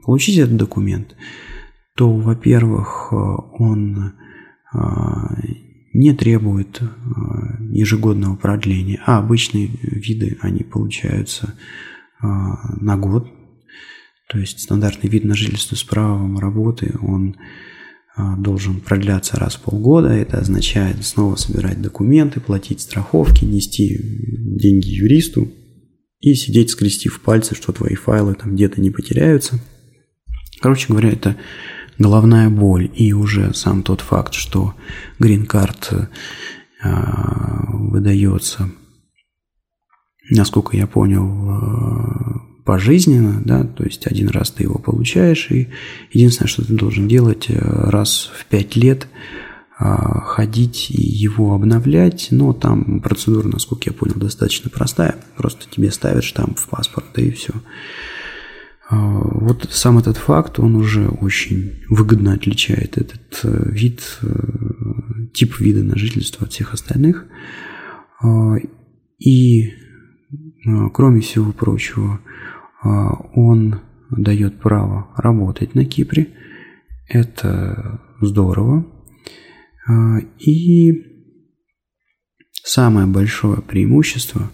получить 0.05 0.37
этот 0.37 0.55
документ, 0.55 1.17
то, 1.95 2.09
во-первых, 2.09 3.11
он 3.11 3.97
а, 3.97 4.13
не 5.93 6.13
требует 6.13 6.81
а, 6.81 6.87
ежегодного 7.69 8.35
продления, 8.35 8.99
а 9.05 9.19
обычные 9.19 9.67
виды, 9.67 10.37
они 10.41 10.63
получаются 10.63 11.53
а, 12.19 12.75
на 12.81 12.97
год. 12.97 13.27
То 14.27 14.39
есть 14.39 14.59
стандартный 14.59 15.09
вид 15.09 15.23
на 15.23 15.35
жительство 15.35 15.75
с 15.75 15.83
правом 15.83 16.39
работы, 16.39 16.95
он 17.01 17.35
должен 18.37 18.79
продляться 18.79 19.37
раз 19.37 19.55
в 19.55 19.61
полгода. 19.61 20.09
Это 20.09 20.39
означает 20.39 21.03
снова 21.03 21.35
собирать 21.35 21.81
документы, 21.81 22.39
платить 22.39 22.81
страховки, 22.81 23.43
нести 23.43 23.99
деньги 23.99 24.87
юристу 24.87 25.51
и 26.19 26.35
сидеть 26.35 26.69
скрестив 26.69 27.21
пальцы, 27.21 27.55
что 27.55 27.73
твои 27.73 27.95
файлы 27.95 28.35
там 28.35 28.55
где-то 28.55 28.81
не 28.81 28.91
потеряются. 28.91 29.59
Короче 30.61 30.87
говоря, 30.87 31.09
это 31.09 31.35
головная 31.97 32.49
боль 32.49 32.89
и 32.95 33.13
уже 33.13 33.53
сам 33.53 33.83
тот 33.83 34.01
факт, 34.01 34.33
что 34.33 34.73
грин-карт 35.19 36.09
выдается, 36.81 38.69
насколько 40.29 40.75
я 40.75 40.85
понял, 40.85 42.41
пожизненно, 42.65 43.41
да, 43.45 43.63
то 43.63 43.83
есть 43.85 44.05
один 44.07 44.27
раз 44.29 44.51
ты 44.51 44.63
его 44.63 44.79
получаешь, 44.79 45.49
и 45.49 45.69
единственное, 46.11 46.49
что 46.49 46.65
ты 46.65 46.73
должен 46.73 47.07
делать 47.07 47.47
раз 47.49 48.29
в 48.33 48.45
пять 48.45 48.75
лет– 48.75 49.07
а, 49.85 50.21
ходить 50.21 50.91
и 50.91 51.01
его 51.01 51.55
обновлять, 51.55 52.27
но 52.29 52.53
там 52.53 52.99
процедура, 53.01 53.47
насколько 53.47 53.89
я 53.89 53.93
понял, 53.93 54.15
достаточно 54.15 54.69
простая. 54.69 55.17
Просто 55.35 55.65
тебе 55.69 55.91
ставят 55.91 56.23
штамп 56.23 56.57
в 56.57 56.69
паспорт, 56.69 57.07
да 57.15 57.21
и 57.21 57.31
все. 57.31 57.53
А, 58.93 58.95
вот 58.95 59.67
сам 59.71 59.97
этот 59.97 60.17
факт, 60.17 60.59
он 60.59 60.75
уже 60.75 61.07
очень 61.07 61.83
выгодно 61.89 62.33
отличает 62.33 62.97
этот 62.97 63.39
э, 63.43 63.71
вид, 63.71 64.19
э, 64.21 64.27
тип 65.33 65.59
вида 65.59 65.83
на 65.83 65.97
жительство 65.97 66.45
от 66.45 66.53
всех 66.53 66.73
остальных. 66.73 67.25
А, 68.21 68.55
и, 69.17 69.71
кроме 70.93 71.21
всего 71.21 71.51
прочего, 71.53 72.19
он 72.83 73.79
дает 74.11 74.59
право 74.59 75.09
работать 75.17 75.75
на 75.75 75.85
Кипре. 75.85 76.27
Это 77.07 78.01
здорово, 78.21 78.85
а, 79.87 80.19
и 80.39 81.03
самое 82.63 83.07
большое 83.07 83.61
преимущество 83.61 84.51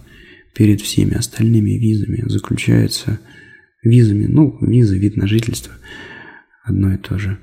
перед 0.56 0.82
всеми 0.82 1.16
остальными 1.16 1.72
визами 1.72 2.24
заключается 2.28 3.20
визами, 3.84 4.26
ну, 4.26 4.58
виза, 4.62 4.96
вид 4.96 5.18
на 5.18 5.28
жительство, 5.28 5.74
одно 6.64 6.94
и 6.94 6.98
то 6.98 7.18
же, 7.18 7.38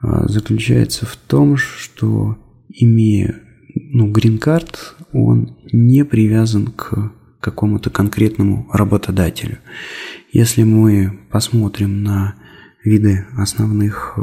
а, 0.00 0.28
заключается 0.28 1.06
в 1.06 1.16
том, 1.16 1.56
что 1.56 2.38
имея 2.68 3.40
ну, 3.74 4.10
грин-карт, 4.10 4.96
он 5.12 5.56
не 5.72 6.04
привязан 6.04 6.66
к 6.66 7.12
какому-то 7.40 7.90
конкретному 7.90 8.68
работодателю. 8.72 9.58
Если 10.32 10.62
мы 10.62 11.20
посмотрим 11.30 12.02
на 12.02 12.34
виды 12.84 13.26
основных 13.36 14.14
э, 14.16 14.20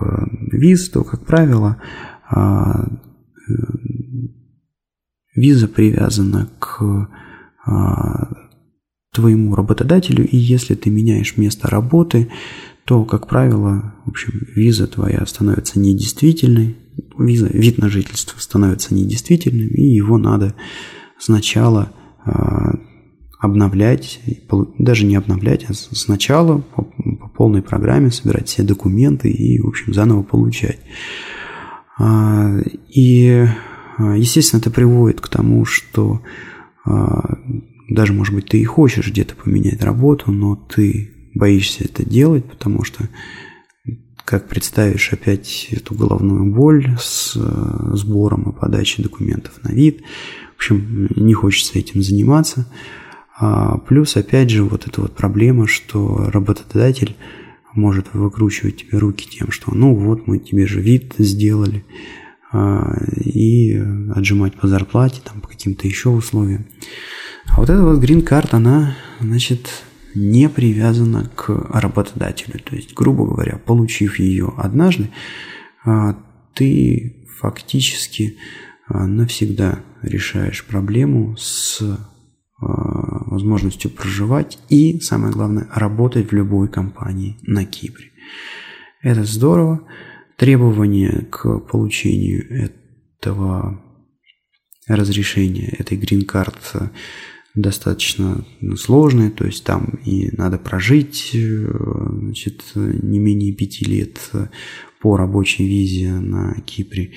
виз, 0.52 0.90
то, 0.90 1.04
как 1.04 1.26
правило, 1.26 1.82
а, 2.30 2.88
э, 2.88 3.54
виза 5.36 5.68
привязана 5.68 6.50
к 6.60 7.10
а, 7.66 8.47
твоему 9.18 9.56
работодателю, 9.56 10.28
и 10.28 10.38
если 10.38 10.76
ты 10.76 10.92
меняешь 10.92 11.38
место 11.38 11.68
работы, 11.68 12.30
то, 12.86 13.04
как 13.04 13.28
правило, 13.28 13.96
в 14.06 14.10
общем, 14.10 14.34
виза 14.56 14.86
твоя 14.86 15.26
становится 15.26 15.80
недействительной, 15.80 16.78
виза, 17.18 17.48
вид 17.48 17.80
на 17.80 17.90
жительство 17.90 18.40
становится 18.40 18.94
недействительным, 18.94 19.70
и 19.70 19.82
его 19.82 20.20
надо 20.20 20.54
сначала 21.18 21.92
а, 22.24 22.76
обновлять, 23.40 24.22
даже 24.78 25.06
не 25.06 25.16
обновлять, 25.16 25.66
а 25.68 25.74
сначала 25.74 26.60
по, 26.60 26.84
по 26.84 27.28
полной 27.30 27.64
программе 27.64 28.12
собирать 28.12 28.50
все 28.50 28.62
документы 28.62 29.32
и, 29.32 29.60
в 29.60 29.68
общем, 29.68 29.96
заново 29.96 30.22
получать. 30.22 30.80
А, 31.98 32.60
и, 32.88 33.48
а, 33.98 34.16
естественно, 34.16 34.60
это 34.60 34.70
приводит 34.70 35.22
к 35.22 35.28
тому, 35.28 35.66
что 35.66 36.22
даже, 37.88 38.14
может 38.14 38.34
быть, 38.34 38.48
ты 38.48 38.60
и 38.60 38.66
хочешь 38.66 39.10
где-то 39.10 39.36
поменять 39.36 39.82
работу, 39.84 40.32
но 40.32 40.56
ты 40.56 41.12
боишься 41.34 41.84
это 41.84 42.08
делать, 42.08 42.46
потому 42.46 42.84
что 42.84 43.08
как 44.26 44.50
представишь 44.50 45.14
опять 45.14 45.70
эту 45.72 45.96
головную 45.96 46.54
боль 46.54 46.98
с 47.00 47.38
сбором 47.94 48.50
и 48.50 48.60
подачей 48.60 49.02
документов 49.02 49.54
на 49.64 49.70
вид. 49.70 50.02
В 50.54 50.58
общем, 50.58 51.08
не 51.16 51.34
хочется 51.34 51.80
этим 51.80 52.02
заниматься. 52.02 52.70
плюс, 53.88 54.18
опять 54.18 54.50
же, 54.50 54.64
вот 54.64 54.86
эта 54.86 55.00
вот 55.00 55.16
проблема, 55.16 55.66
что 55.66 56.30
работодатель 56.30 57.16
может 57.74 58.14
выкручивать 58.14 58.78
тебе 58.78 58.98
руки 58.98 59.30
тем, 59.30 59.52
что 59.52 59.74
ну 59.74 59.96
вот 59.96 60.28
мы 60.28 60.40
тебе 60.40 60.68
же 60.68 60.82
вид 60.82 61.14
сделали, 61.20 61.86
а, 61.86 62.27
и 63.16 63.76
отжимать 64.16 64.56
по 64.56 64.68
зарплате, 64.68 65.22
там, 65.24 65.42
по 65.42 65.48
каким-то 65.48 65.88
еще 65.88 66.10
условиям. 66.10 66.68
А 67.48 67.60
вот 67.60 67.70
эта 67.70 67.84
вот 67.84 68.00
грин-карт, 68.00 68.54
она, 68.54 68.96
значит, 69.20 69.70
не 70.16 70.50
привязана 70.50 71.30
к 71.36 71.50
работодателю. 71.50 72.60
То 72.60 72.76
есть, 72.76 72.94
грубо 72.94 73.26
говоря, 73.26 73.58
получив 73.58 74.20
ее 74.20 74.54
однажды, 74.58 75.10
а, 75.86 76.18
ты 76.54 77.28
фактически 77.40 78.38
а, 78.88 79.06
навсегда 79.06 79.80
решаешь 80.02 80.66
проблему 80.66 81.36
с 81.38 81.82
возможностью 82.60 83.92
проживать 83.92 84.58
и, 84.68 85.00
самое 85.00 85.32
главное, 85.32 85.68
работать 85.76 86.32
в 86.32 86.34
любой 86.34 86.68
компании 86.68 87.38
на 87.44 87.66
Кипре. 87.66 88.08
Это 89.02 89.24
здорово. 89.26 89.82
Требования 90.38 91.28
к 91.32 91.60
получению 91.60 92.70
этого 93.20 93.82
разрешения, 94.88 95.76
этой 95.78 95.98
грин-карт 95.98 96.76
достаточно 97.56 98.46
сложные, 98.78 99.32
то 99.32 99.46
есть 99.46 99.64
там 99.64 100.00
и 100.06 100.30
надо 100.38 100.60
прожить 100.60 101.32
э, 101.34 101.68
значит, 102.20 102.62
не 102.76 103.18
менее 103.18 103.52
пяти 103.52 103.84
лет 103.84 104.20
по 105.02 105.18
рабочей 105.18 105.68
визе 105.68 106.12
на 106.12 106.54
Кипре, 106.62 107.14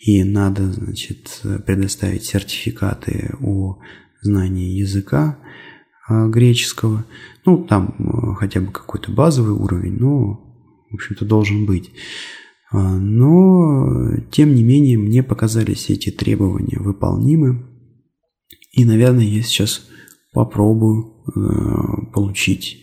и 0.00 0.24
надо 0.24 0.72
значит, 0.72 1.42
предоставить 1.66 2.24
сертификаты 2.24 3.34
о 3.40 3.78
знание 4.22 4.76
языка 4.76 5.38
а, 6.08 6.26
греческого. 6.26 7.04
Ну, 7.44 7.64
там 7.64 7.94
а, 7.98 8.34
хотя 8.34 8.60
бы 8.60 8.72
какой-то 8.72 9.12
базовый 9.12 9.52
уровень, 9.52 9.96
но, 9.98 10.40
в 10.90 10.94
общем-то, 10.94 11.24
должен 11.24 11.66
быть. 11.66 11.90
А, 12.72 12.98
но, 12.98 14.16
тем 14.30 14.54
не 14.54 14.62
менее, 14.62 14.98
мне 14.98 15.22
показались 15.22 15.90
эти 15.90 16.10
требования 16.10 16.78
выполнимы. 16.78 17.66
И, 18.72 18.84
наверное, 18.84 19.24
я 19.24 19.42
сейчас 19.42 19.86
попробую 20.32 21.12
получить 22.12 22.78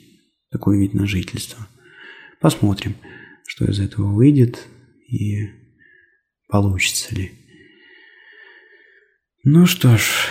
такой 0.52 0.80
вид 0.80 0.94
на 0.94 1.08
жительство. 1.08 1.68
Посмотрим, 2.40 2.96
что 3.48 3.66
из 3.66 3.80
этого 3.80 4.14
выйдет 4.14 4.68
и 5.08 5.50
получится 6.48 7.16
ли. 7.16 7.32
Ну 9.44 9.66
что 9.66 9.98
ж, 9.98 10.28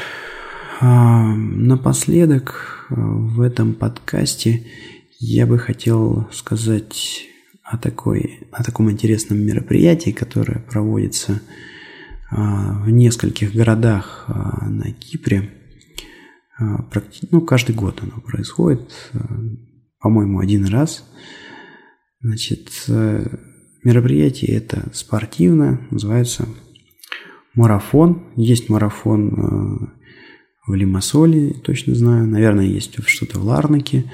а, 0.80 1.34
напоследок 1.34 2.86
э, 2.90 2.94
в 2.94 3.40
этом 3.40 3.74
подкасте 3.74 4.66
я 5.18 5.46
бы 5.46 5.58
хотел 5.58 6.28
сказать 6.30 7.27
о, 7.70 7.76
такой, 7.76 8.40
о 8.50 8.64
таком 8.64 8.90
интересном 8.90 9.40
мероприятии, 9.40 10.10
которое 10.10 10.60
проводится 10.60 11.42
а, 12.30 12.82
в 12.82 12.90
нескольких 12.90 13.54
городах 13.54 14.24
а, 14.26 14.68
на 14.68 14.92
Кипре. 14.92 15.50
Ну, 17.30 17.40
каждый 17.42 17.76
год 17.76 18.00
оно 18.02 18.20
происходит, 18.20 19.12
по-моему, 20.00 20.40
один 20.40 20.64
раз. 20.64 21.04
Значит, 22.20 22.72
э, 22.88 23.28
мероприятие 23.84 24.56
это 24.56 24.90
спортивное, 24.92 25.86
называется 25.92 26.48
марафон. 27.54 28.24
Есть 28.34 28.68
марафон 28.68 29.92
в 30.66 30.74
Лимассоле, 30.74 31.50
точно 31.50 31.94
знаю. 31.94 32.26
Наверное, 32.26 32.64
есть 32.64 32.96
что-то 33.06 33.38
в 33.38 33.44
Ларнаке, 33.44 34.10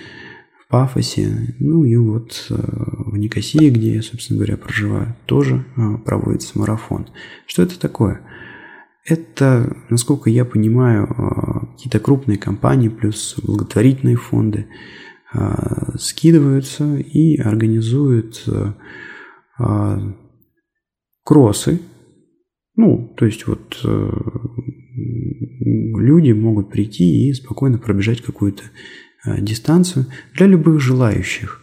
Пафосе. 0.69 1.55
Ну 1.61 1.85
и 1.85 1.95
вот 1.97 2.47
э, 2.51 2.55
в 2.55 3.17
Никосии, 3.17 3.71
где 3.71 3.95
я, 3.97 4.03
собственно 4.03 4.39
говоря, 4.39 4.57
проживаю, 4.57 5.15
тоже 5.27 5.65
э, 5.77 5.99
проводится 6.05 6.59
марафон. 6.59 7.07
Что 7.47 7.63
это 7.63 7.79
такое? 7.79 8.23
Это, 9.05 9.77
насколько 9.91 10.31
я 10.31 10.45
понимаю, 10.45 11.05
э, 11.05 11.67
какие-то 11.73 12.01
крупные 12.01 12.39
компании 12.39 12.89
плюс 12.89 13.37
благотворительные 13.43 14.17
фонды 14.17 14.67
скидываются 15.99 16.97
и 16.97 17.37
организуют 17.39 18.49
кроссы. 21.25 21.81
Ну, 22.77 23.13
то 23.17 23.27
есть 23.27 23.45
вот 23.49 23.85
люди 25.97 26.31
могут 26.31 26.71
прийти 26.71 27.29
и 27.29 27.33
спокойно 27.33 27.79
пробежать 27.79 28.21
какую-то 28.21 28.63
дистанцию 29.27 30.07
для 30.35 30.47
любых 30.47 30.81
желающих. 30.81 31.61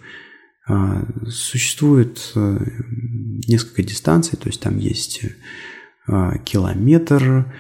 А, 0.68 1.06
существует 1.28 2.32
а, 2.36 2.64
несколько 3.48 3.84
дистанций, 3.84 4.38
то 4.38 4.48
есть 4.48 4.62
там 4.62 4.78
есть 4.78 5.22
километр, 6.46 7.54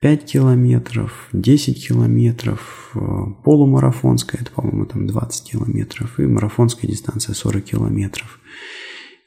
5 0.00 0.24
километров, 0.24 1.28
10 1.32 1.88
километров, 1.88 2.92
полумарафонская, 3.42 4.42
это, 4.42 4.50
по-моему, 4.50 4.84
там 4.84 5.06
20 5.06 5.50
километров, 5.50 6.20
и 6.20 6.26
марафонская 6.26 6.88
дистанция 6.90 7.34
40 7.34 7.64
километров. 7.64 8.38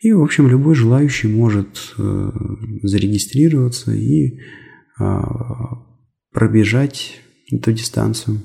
И, 0.02 0.14
в 0.14 0.22
общем, 0.22 0.48
любой 0.48 0.76
желающий 0.76 1.28
может 1.28 1.94
зарегистрироваться 2.84 3.92
и 3.92 4.40
пробежать 6.32 7.20
эту 7.52 7.74
дистанцию. 7.74 8.40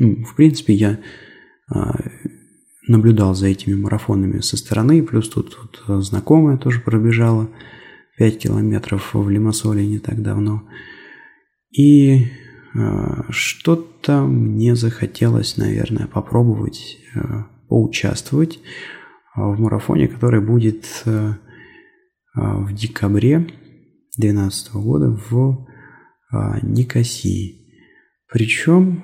Ну, 0.00 0.24
в 0.24 0.34
принципе, 0.34 0.74
я 0.74 1.00
а, 1.72 1.94
наблюдал 2.88 3.34
за 3.34 3.48
этими 3.48 3.74
марафонами 3.74 4.40
со 4.40 4.56
стороны, 4.56 5.02
плюс 5.02 5.28
тут, 5.28 5.56
тут 5.56 6.04
знакомая 6.04 6.58
тоже 6.58 6.80
пробежала 6.80 7.48
5 8.18 8.38
километров 8.38 9.14
в 9.14 9.28
Лимассоле 9.28 9.86
не 9.86 9.98
так 9.98 10.22
давно. 10.22 10.68
И 11.70 12.26
а, 12.74 13.24
что-то 13.30 14.22
мне 14.22 14.74
захотелось, 14.74 15.56
наверное, 15.56 16.06
попробовать 16.06 16.98
а, 17.14 17.46
поучаствовать 17.68 18.60
в 19.36 19.58
марафоне, 19.58 20.06
который 20.06 20.40
будет 20.40 20.84
в 21.04 22.72
декабре 22.72 23.38
2012 24.16 24.74
года 24.74 25.18
в 25.28 25.66
Никосии. 26.62 27.66
Причем 28.30 29.02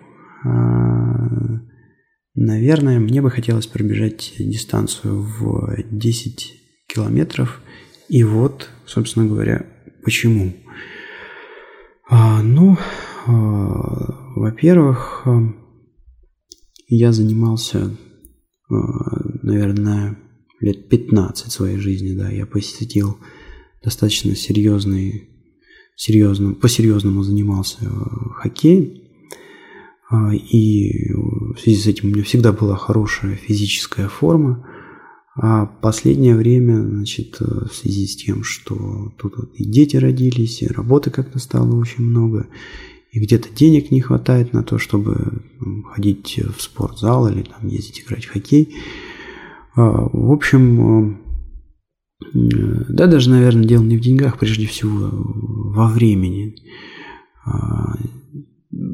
Наверное, 2.34 2.98
мне 2.98 3.20
бы 3.20 3.30
хотелось 3.30 3.66
пробежать 3.66 4.34
дистанцию 4.38 5.22
в 5.22 5.76
10 5.90 6.54
километров. 6.86 7.60
И 8.08 8.24
вот, 8.24 8.70
собственно 8.86 9.26
говоря, 9.26 9.66
почему. 10.04 10.54
А, 12.08 12.42
ну, 12.42 12.76
а, 13.26 14.32
во-первых, 14.36 15.26
я 16.88 17.12
занимался, 17.12 17.96
а, 18.68 18.74
наверное, 19.42 20.18
лет 20.60 20.88
15 20.88 21.52
своей 21.52 21.78
жизни, 21.78 22.16
да, 22.16 22.30
я 22.30 22.46
посетил 22.46 23.18
достаточно 23.82 24.34
серьезный, 24.34 25.28
серьезным, 25.96 26.54
по-серьезному 26.54 27.22
занимался 27.22 27.78
а, 27.82 28.30
хоккеем. 28.34 28.99
А, 30.10 30.34
и 30.34 31.12
в 31.14 31.56
связи 31.58 31.80
с 31.80 31.86
этим 31.86 32.08
у 32.08 32.12
меня 32.12 32.24
всегда 32.24 32.52
была 32.52 32.76
хорошая 32.76 33.36
физическая 33.36 34.08
форма. 34.08 34.66
А 35.36 35.66
последнее 35.66 36.34
время, 36.34 36.82
значит, 36.82 37.36
э, 37.40 37.44
в 37.44 37.72
связи 37.72 38.06
с 38.06 38.16
тем, 38.16 38.42
что 38.42 39.14
тут 39.16 39.36
вот 39.36 39.54
и 39.54 39.64
дети 39.64 39.96
родились, 39.96 40.62
и 40.62 40.66
работы 40.66 41.10
как-то 41.10 41.38
стало 41.38 41.76
очень 41.76 42.04
много, 42.04 42.48
и 43.12 43.20
где-то 43.20 43.48
денег 43.54 43.92
не 43.92 44.00
хватает 44.00 44.52
на 44.52 44.64
то, 44.64 44.78
чтобы 44.78 45.44
ходить 45.94 46.40
в 46.56 46.60
спортзал 46.60 47.28
или 47.28 47.42
там 47.42 47.68
ездить 47.68 48.02
играть 48.04 48.24
в 48.24 48.32
хоккей. 48.32 48.74
А, 49.76 50.08
в 50.12 50.32
общем, 50.32 51.20
э, 52.20 52.36
да, 52.88 53.06
даже, 53.06 53.30
наверное, 53.30 53.64
дело 53.64 53.84
не 53.84 53.96
в 53.96 54.00
деньгах, 54.00 54.38
прежде 54.40 54.66
всего 54.66 55.08
во 55.12 55.86
времени. 55.86 56.56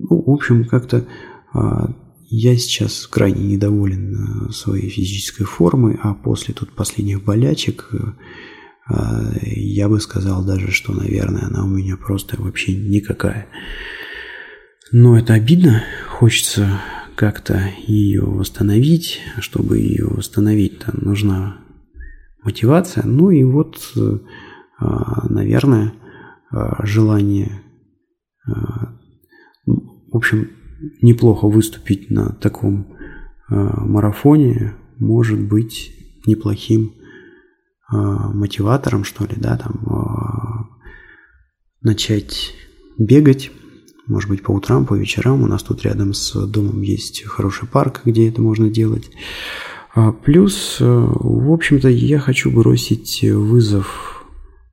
А, 0.08 0.14
ну, 0.14 0.22
в 0.26 0.30
общем, 0.30 0.64
как-то 0.64 1.06
а, 1.52 1.90
я 2.28 2.56
сейчас 2.56 3.06
крайне 3.06 3.44
недоволен 3.44 4.48
а, 4.48 4.52
своей 4.52 4.88
физической 4.88 5.44
формой, 5.44 5.98
а 6.02 6.14
после 6.14 6.54
тут 6.54 6.72
последних 6.72 7.22
болячек 7.24 7.90
а, 8.88 9.32
я 9.42 9.88
бы 9.88 10.00
сказал 10.00 10.44
даже, 10.44 10.70
что, 10.70 10.92
наверное, 10.92 11.46
она 11.46 11.64
у 11.64 11.68
меня 11.68 11.96
просто 11.96 12.40
вообще 12.40 12.74
никакая. 12.74 13.46
Но 14.92 15.18
это 15.18 15.34
обидно, 15.34 15.82
хочется 16.08 16.80
как-то 17.16 17.70
ее 17.86 18.22
восстановить. 18.22 19.20
Чтобы 19.40 19.78
ее 19.78 20.06
восстановить, 20.06 20.78
там 20.78 20.94
нужна 21.00 21.56
мотивация. 22.44 23.04
Ну 23.04 23.30
и 23.30 23.42
вот, 23.42 23.80
наверное, 24.78 25.92
желание 26.84 27.62
в 30.12 30.16
общем, 30.16 30.50
неплохо 31.02 31.48
выступить 31.48 32.10
на 32.10 32.32
таком 32.34 32.96
э, 33.48 33.54
марафоне 33.54 34.74
может 34.98 35.40
быть 35.40 35.92
неплохим 36.26 36.94
э, 37.92 37.96
мотиватором, 37.96 39.04
что 39.04 39.24
ли, 39.24 39.34
да, 39.36 39.56
там 39.56 39.80
э, 39.84 40.86
начать 41.82 42.54
бегать, 42.98 43.50
может 44.06 44.30
быть, 44.30 44.42
по 44.42 44.52
утрам, 44.52 44.86
по 44.86 44.94
вечерам. 44.94 45.42
У 45.42 45.46
нас 45.46 45.62
тут 45.62 45.82
рядом 45.82 46.14
с 46.14 46.46
домом 46.46 46.82
есть 46.82 47.24
хороший 47.24 47.68
парк, 47.68 48.02
где 48.04 48.28
это 48.28 48.40
можно 48.40 48.70
делать. 48.70 49.10
Плюс, 50.24 50.76
в 50.78 51.52
общем-то, 51.52 51.88
я 51.88 52.18
хочу 52.18 52.50
бросить 52.50 53.24
вызов 53.24 54.26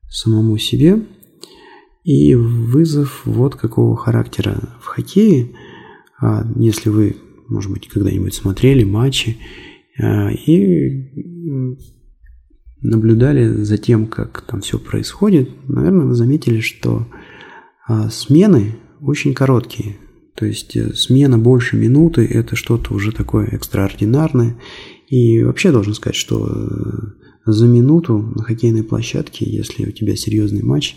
самому 0.10 0.58
себе– 0.58 1.06
и 2.04 2.36
вызов 2.36 3.22
вот 3.26 3.56
какого 3.56 3.95
характера 3.95 4.78
в 4.82 4.86
хоккее, 4.88 5.51
а, 6.20 6.45
если 6.56 6.89
вы, 6.89 7.18
может 7.47 7.72
быть, 7.72 7.88
когда-нибудь 7.88 8.34
смотрели 8.34 8.84
матчи 8.84 9.38
а, 9.99 10.32
и 10.32 11.78
наблюдали 12.82 13.47
за 13.47 13.78
тем, 13.78 14.08
как 14.08 14.41
там 14.41 14.62
все 14.62 14.78
происходит, 14.78 15.49
наверное, 15.68 16.06
вы 16.06 16.16
заметили, 16.16 16.60
что 16.60 17.08
а, 17.88 18.10
смены 18.10 18.76
очень 19.01 19.34
короткие. 19.34 19.97
То 20.36 20.45
есть 20.45 20.76
э, 20.76 20.93
смена 20.95 21.38
больше 21.38 21.78
минуты– 21.78 22.26
это 22.32 22.56
что-то 22.56 22.93
уже 22.93 23.12
такое 23.12 23.47
экстраординарное. 23.47 24.58
И 25.08 25.43
вообще 25.43 25.72
должен 25.72 25.93
сказать, 25.93 26.16
что 26.16 26.47
э, 26.47 27.51
за 27.51 27.68
минуту 27.68 28.18
на 28.18 28.43
хоккейной 28.43 28.84
площадке, 28.84 29.45
если 29.45 29.86
у 29.86 29.91
тебя 29.91 30.16
серьезный 30.16 30.64
матч, 30.64 30.95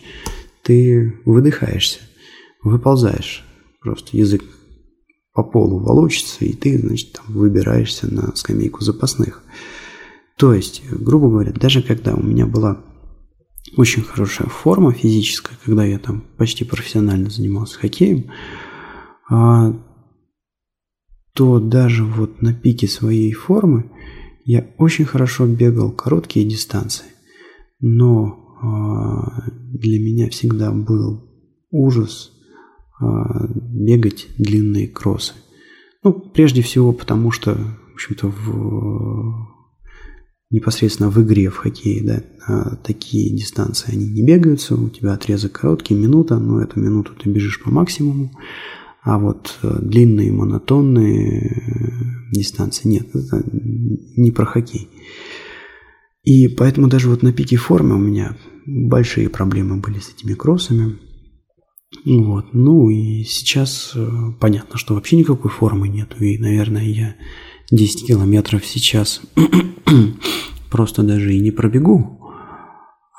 ты 0.66 1.20
выдыхаешься, 1.24 2.00
выползаешь, 2.60 3.44
просто 3.80 4.16
язык 4.16 4.42
по 5.32 5.44
полу 5.44 5.78
волочится, 5.78 6.44
и 6.44 6.54
ты, 6.54 6.76
значит, 6.76 7.12
там 7.12 7.26
выбираешься 7.28 8.12
на 8.12 8.34
скамейку 8.34 8.82
запасных. 8.82 9.44
То 10.36 10.52
есть, 10.52 10.82
грубо 10.90 11.28
говоря, 11.28 11.52
даже 11.52 11.82
когда 11.82 12.14
у 12.14 12.22
меня 12.22 12.46
была 12.46 12.82
очень 13.76 14.02
хорошая 14.02 14.48
форма 14.48 14.92
физическая, 14.92 15.56
когда 15.64 15.84
я 15.84 16.00
там 16.00 16.24
почти 16.36 16.64
профессионально 16.64 17.30
занимался 17.30 17.78
хоккеем, 17.78 18.32
а, 19.30 19.72
то 21.32 21.60
даже 21.60 22.04
вот 22.04 22.42
на 22.42 22.52
пике 22.54 22.88
своей 22.88 23.32
формы 23.32 23.92
я 24.44 24.66
очень 24.78 25.04
хорошо 25.04 25.46
бегал 25.46 25.92
короткие 25.92 26.44
дистанции. 26.44 27.06
Но 27.78 28.45
для 28.62 30.00
меня 30.00 30.30
всегда 30.30 30.72
был 30.72 31.22
ужас 31.70 32.32
а, 32.98 33.46
бегать 33.48 34.28
длинные 34.38 34.88
кроссы. 34.88 35.34
Ну, 36.02 36.12
прежде 36.12 36.62
всего 36.62 36.92
потому, 36.92 37.30
что, 37.30 37.54
в 37.54 37.94
общем-то, 37.94 38.28
в, 38.28 39.48
непосредственно 40.50 41.10
в 41.10 41.22
игре 41.22 41.50
в 41.50 41.56
хоккее, 41.56 42.02
да, 42.04 42.22
а, 42.46 42.76
такие 42.76 43.36
дистанции, 43.36 43.92
они 43.92 44.08
не 44.08 44.24
бегаются, 44.24 44.76
у 44.76 44.88
тебя 44.88 45.12
отрезок 45.12 45.52
короткий, 45.52 45.94
минута, 45.94 46.38
но 46.38 46.62
эту 46.62 46.80
минуту 46.80 47.12
ты 47.14 47.28
бежишь 47.28 47.62
по 47.62 47.70
максимуму, 47.70 48.30
а 49.02 49.18
вот 49.18 49.58
э, 49.62 49.78
длинные 49.82 50.32
монотонные 50.32 51.48
э, 51.48 52.32
дистанции 52.32 52.88
нет, 52.88 53.06
это 53.14 53.44
не 53.52 54.32
про 54.32 54.46
хоккей. 54.46 54.88
И 56.26 56.48
поэтому 56.48 56.88
даже 56.88 57.08
вот 57.08 57.22
на 57.22 57.32
пике 57.32 57.56
формы 57.56 57.94
у 57.94 57.98
меня 57.98 58.36
большие 58.66 59.30
проблемы 59.30 59.76
были 59.76 60.00
с 60.00 60.10
этими 60.10 60.34
кроссами. 60.34 60.98
Вот. 62.04 62.46
Ну 62.52 62.90
и 62.90 63.22
сейчас 63.22 63.92
э, 63.94 64.08
понятно, 64.40 64.76
что 64.76 64.94
вообще 64.94 65.16
никакой 65.16 65.52
формы 65.52 65.88
нету. 65.88 66.22
И, 66.24 66.36
наверное, 66.38 66.84
я 66.84 67.14
10 67.70 68.08
километров 68.08 68.66
сейчас 68.66 69.22
просто 70.70 71.04
даже 71.04 71.32
и 71.32 71.40
не 71.40 71.52
пробегу. 71.52 72.20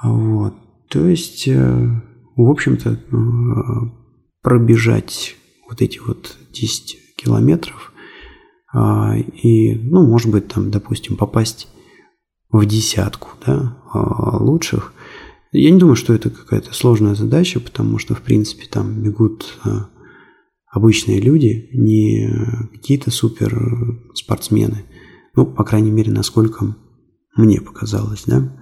Вот. 0.03 0.55
То 0.89 1.07
есть, 1.07 1.47
э, 1.47 2.01
в 2.35 2.49
общем-то, 2.49 2.91
э, 2.91 3.17
пробежать 4.41 5.37
вот 5.69 5.81
эти 5.81 5.99
вот 5.99 6.37
10 6.51 7.15
километров 7.15 7.93
а, 8.73 9.15
и, 9.17 9.75
ну, 9.75 10.05
может 10.05 10.29
быть, 10.29 10.49
там, 10.49 10.71
допустим, 10.71 11.15
попасть 11.15 11.69
в 12.49 12.65
десятку 12.65 13.29
да, 13.45 13.77
а, 13.91 14.37
лучших. 14.37 14.93
Я 15.51 15.71
не 15.71 15.79
думаю, 15.79 15.95
что 15.95 16.13
это 16.13 16.29
какая-то 16.29 16.73
сложная 16.73 17.15
задача, 17.15 17.59
потому 17.59 17.97
что, 17.97 18.15
в 18.15 18.21
принципе, 18.21 18.65
там 18.69 19.01
бегут 19.01 19.57
а, 19.63 19.89
обычные 20.67 21.19
люди, 21.19 21.69
не 21.73 22.29
какие-то 22.73 23.11
супер 23.11 23.99
спортсмены. 24.13 24.85
Ну, 25.35 25.45
по 25.45 25.63
крайней 25.63 25.91
мере, 25.91 26.11
насколько 26.11 26.75
мне 27.35 27.61
показалось, 27.61 28.23
да. 28.25 28.57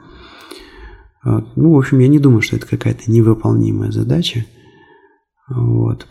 А, 1.23 1.45
ну, 1.55 1.73
в 1.73 1.77
общем, 1.77 1.99
я 1.99 2.07
не 2.07 2.19
думаю, 2.19 2.41
что 2.41 2.55
это 2.55 2.67
какая-то 2.67 3.11
невыполнимая 3.11 3.91
задача. 3.91 4.45
Вот. 5.47 6.07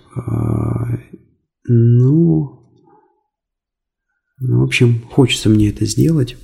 Ну, 1.66 2.64
ну, 4.46 4.60
в 4.60 4.64
общем, 4.64 5.00
хочется 5.10 5.48
мне 5.48 5.70
это 5.70 5.86
сделать. 5.86 6.36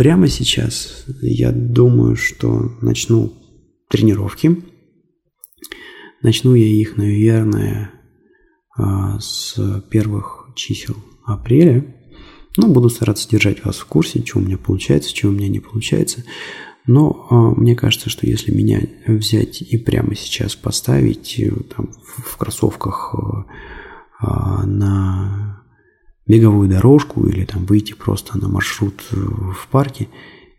Прямо 0.00 0.28
сейчас 0.28 1.04
я 1.20 1.52
думаю, 1.52 2.16
что 2.16 2.72
начну 2.80 3.34
тренировки. 3.90 4.56
Начну 6.22 6.54
я 6.54 6.64
их, 6.64 6.96
наверное, 6.96 7.90
а, 8.78 9.20
с 9.20 9.82
первых 9.90 10.52
чисел 10.56 10.96
апреля. 11.26 11.84
Ну, 12.56 12.72
буду 12.72 12.88
стараться 12.88 13.28
держать 13.28 13.62
вас 13.62 13.76
в 13.76 13.84
курсе, 13.84 14.24
что 14.24 14.38
у 14.38 14.40
меня 14.40 14.56
получается, 14.56 15.14
что 15.14 15.28
у 15.28 15.32
меня 15.32 15.48
не 15.48 15.60
получается. 15.60 16.24
Но 16.86 17.26
э, 17.30 17.60
мне 17.60 17.76
кажется, 17.76 18.08
что 18.08 18.26
если 18.26 18.52
меня 18.52 18.80
взять 19.06 19.60
и 19.60 19.76
прямо 19.76 20.14
сейчас 20.14 20.56
поставить 20.56 21.38
э, 21.38 21.50
там, 21.76 21.90
в, 22.02 22.38
кроссовках 22.38 23.14
э, 23.14 24.24
э, 24.24 24.64
на 24.64 25.59
беговую 26.30 26.68
дорожку 26.68 27.26
или 27.26 27.44
там 27.44 27.64
выйти 27.64 27.92
просто 27.92 28.38
на 28.38 28.48
маршрут 28.48 29.02
в 29.10 29.68
парке, 29.70 30.08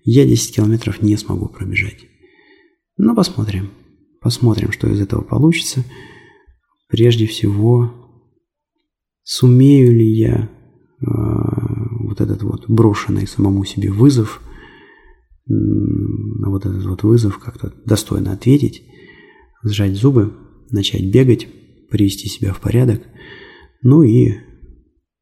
я 0.04 0.26
10 0.26 0.56
километров 0.56 1.02
не 1.02 1.16
смогу 1.18 1.48
пробежать. 1.48 2.08
Но 2.98 3.16
посмотрим. 3.16 3.70
Посмотрим, 4.22 4.72
что 4.72 4.88
из 4.88 5.00
этого 5.00 5.22
получится. 5.22 5.84
Прежде 6.88 7.26
всего, 7.26 7.92
сумею 9.24 9.94
ли 9.94 10.14
я 10.14 10.34
э, 10.44 11.06
вот 11.06 12.22
этот 12.22 12.44
вот 12.44 12.70
брошенный 12.70 13.26
самому 13.26 13.64
себе 13.66 13.92
вызов, 13.92 14.42
на 15.48 16.50
вот 16.50 16.66
этот 16.66 16.86
вот 16.86 17.04
вызов 17.04 17.40
как-то 17.40 17.74
достойно 17.86 18.32
ответить, 18.34 18.84
сжать 19.64 19.96
зубы, 19.96 20.34
начать 20.70 21.12
бегать, 21.12 21.48
привести 21.90 22.30
себя 22.30 22.54
в 22.54 22.60
порядок, 22.60 23.02
ну 23.82 24.04
и, 24.04 24.38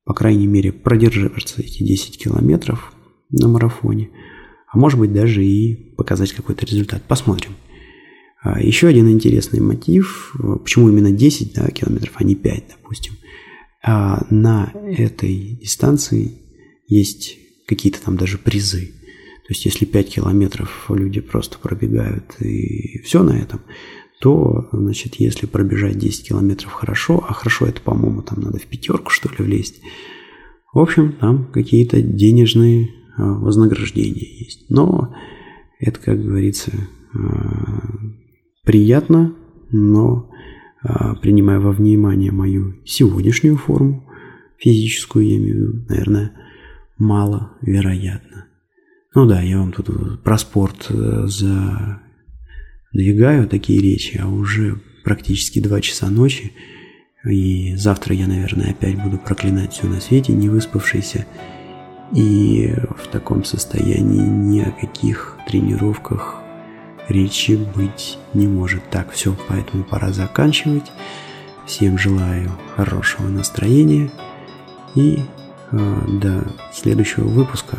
по 0.10 0.16
крайней 0.16 0.48
мере, 0.48 0.72
продержаться 0.72 1.62
эти 1.62 1.84
10 1.84 2.18
километров 2.18 2.94
на 3.30 3.48
марафоне, 3.48 4.10
а 4.68 4.76
может 4.76 4.98
быть 4.98 5.14
даже 5.14 5.46
и 5.46 5.76
показать 5.76 6.34
какой-то 6.34 6.66
результат. 6.66 7.04
Посмотрим. 7.04 7.52
А 8.42 8.60
еще 8.60 8.88
один 8.88 9.08
интересный 9.08 9.60
мотив, 9.60 10.36
почему 10.64 10.90
именно 10.90 11.12
10 11.12 11.54
да, 11.54 11.68
километров, 11.68 12.14
а 12.16 12.24
не 12.24 12.34
5, 12.34 12.64
допустим. 12.70 13.14
А 13.84 14.26
на 14.32 14.74
этой 14.98 15.60
дистанции 15.62 16.42
есть 16.88 17.38
какие-то 17.68 18.02
там 18.02 18.18
даже 18.18 18.40
призы. 18.40 18.88
То 19.46 19.54
есть 19.54 19.66
если 19.66 19.86
5 19.86 20.10
километров 20.16 20.90
люди 20.90 21.22
просто 21.22 21.60
пробегают 21.60 22.36
и 22.42 23.00
все 23.04 23.22
на 23.22 23.38
этом, 23.38 23.62
то, 24.20 24.68
значит, 24.74 25.16
если 25.16 25.46
пробежать 25.46 25.98
10 25.98 26.28
километров 26.28 26.72
хорошо, 26.72 27.24
а 27.28 27.34
хорошо 27.34 27.66
это, 27.66 27.82
по-моему, 27.82 28.22
там 28.22 28.42
надо 28.42 28.60
в 28.60 28.66
пятерку, 28.66 29.10
что 29.10 29.30
ли, 29.30 29.36
влезть, 29.40 29.82
в 30.74 30.80
общем, 30.80 31.14
там 31.14 31.46
какие-то 31.52 32.02
денежные 32.02 32.90
а, 33.18 33.34
вознаграждения 33.34 34.28
есть. 34.40 34.70
Но 34.70 35.16
это, 35.80 36.00
как 36.00 36.22
говорится, 36.22 36.72
а, 37.14 37.82
приятно, 38.64 39.34
но 39.72 40.30
а, 40.84 41.16
принимая 41.16 41.60
во 41.60 41.72
внимание 41.72 42.32
мою 42.32 42.76
сегодняшнюю 42.86 43.58
форму, 43.58 44.06
физическую, 44.58 45.28
я 45.28 45.38
имею 45.38 45.56
в 45.56 45.58
виду, 45.58 45.86
наверное, 45.90 46.34
маловероятно. 46.98 48.46
Ну 49.16 49.26
да, 49.26 49.42
я 49.42 49.60
вам 49.60 49.72
тут 49.72 50.22
про 50.22 50.38
спорт 50.38 50.88
э, 50.90 51.26
задвигаю 52.92 53.48
такие 53.48 53.82
речи, 53.82 54.20
а 54.22 54.28
уже 54.28 54.80
практически 55.04 55.60
два 55.60 55.82
часа 55.82 56.10
ночи, 56.10 56.54
и 57.26 57.76
завтра 57.76 58.16
я, 58.16 58.28
наверное, 58.28 58.72
опять 58.72 59.02
буду 59.02 59.18
проклинать 59.18 59.74
все 59.74 59.88
на 59.88 60.00
свете, 60.00 60.34
не 60.34 60.50
выспавшийся, 60.50 61.26
и 62.14 62.74
в 62.98 63.08
таком 63.08 63.44
состоянии 63.44 64.22
ни 64.22 64.62
о 64.62 64.72
каких 64.72 65.38
тренировках 65.48 66.42
речи 67.08 67.56
быть 67.76 68.18
не 68.34 68.48
может. 68.48 68.90
Так, 68.90 69.12
все, 69.12 69.36
поэтому 69.48 69.84
пора 69.84 70.12
заканчивать. 70.12 70.92
Всем 71.66 71.98
желаю 72.00 72.52
хорошего 72.76 73.28
настроения 73.28 74.10
и 74.96 75.20
э, 75.72 76.02
до 76.20 76.52
следующего 76.74 77.26
выпуска. 77.26 77.78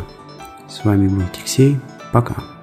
С 0.69 0.85
вами 0.85 1.09
был 1.09 1.25
Тиксей. 1.33 1.77
Пока. 2.13 2.60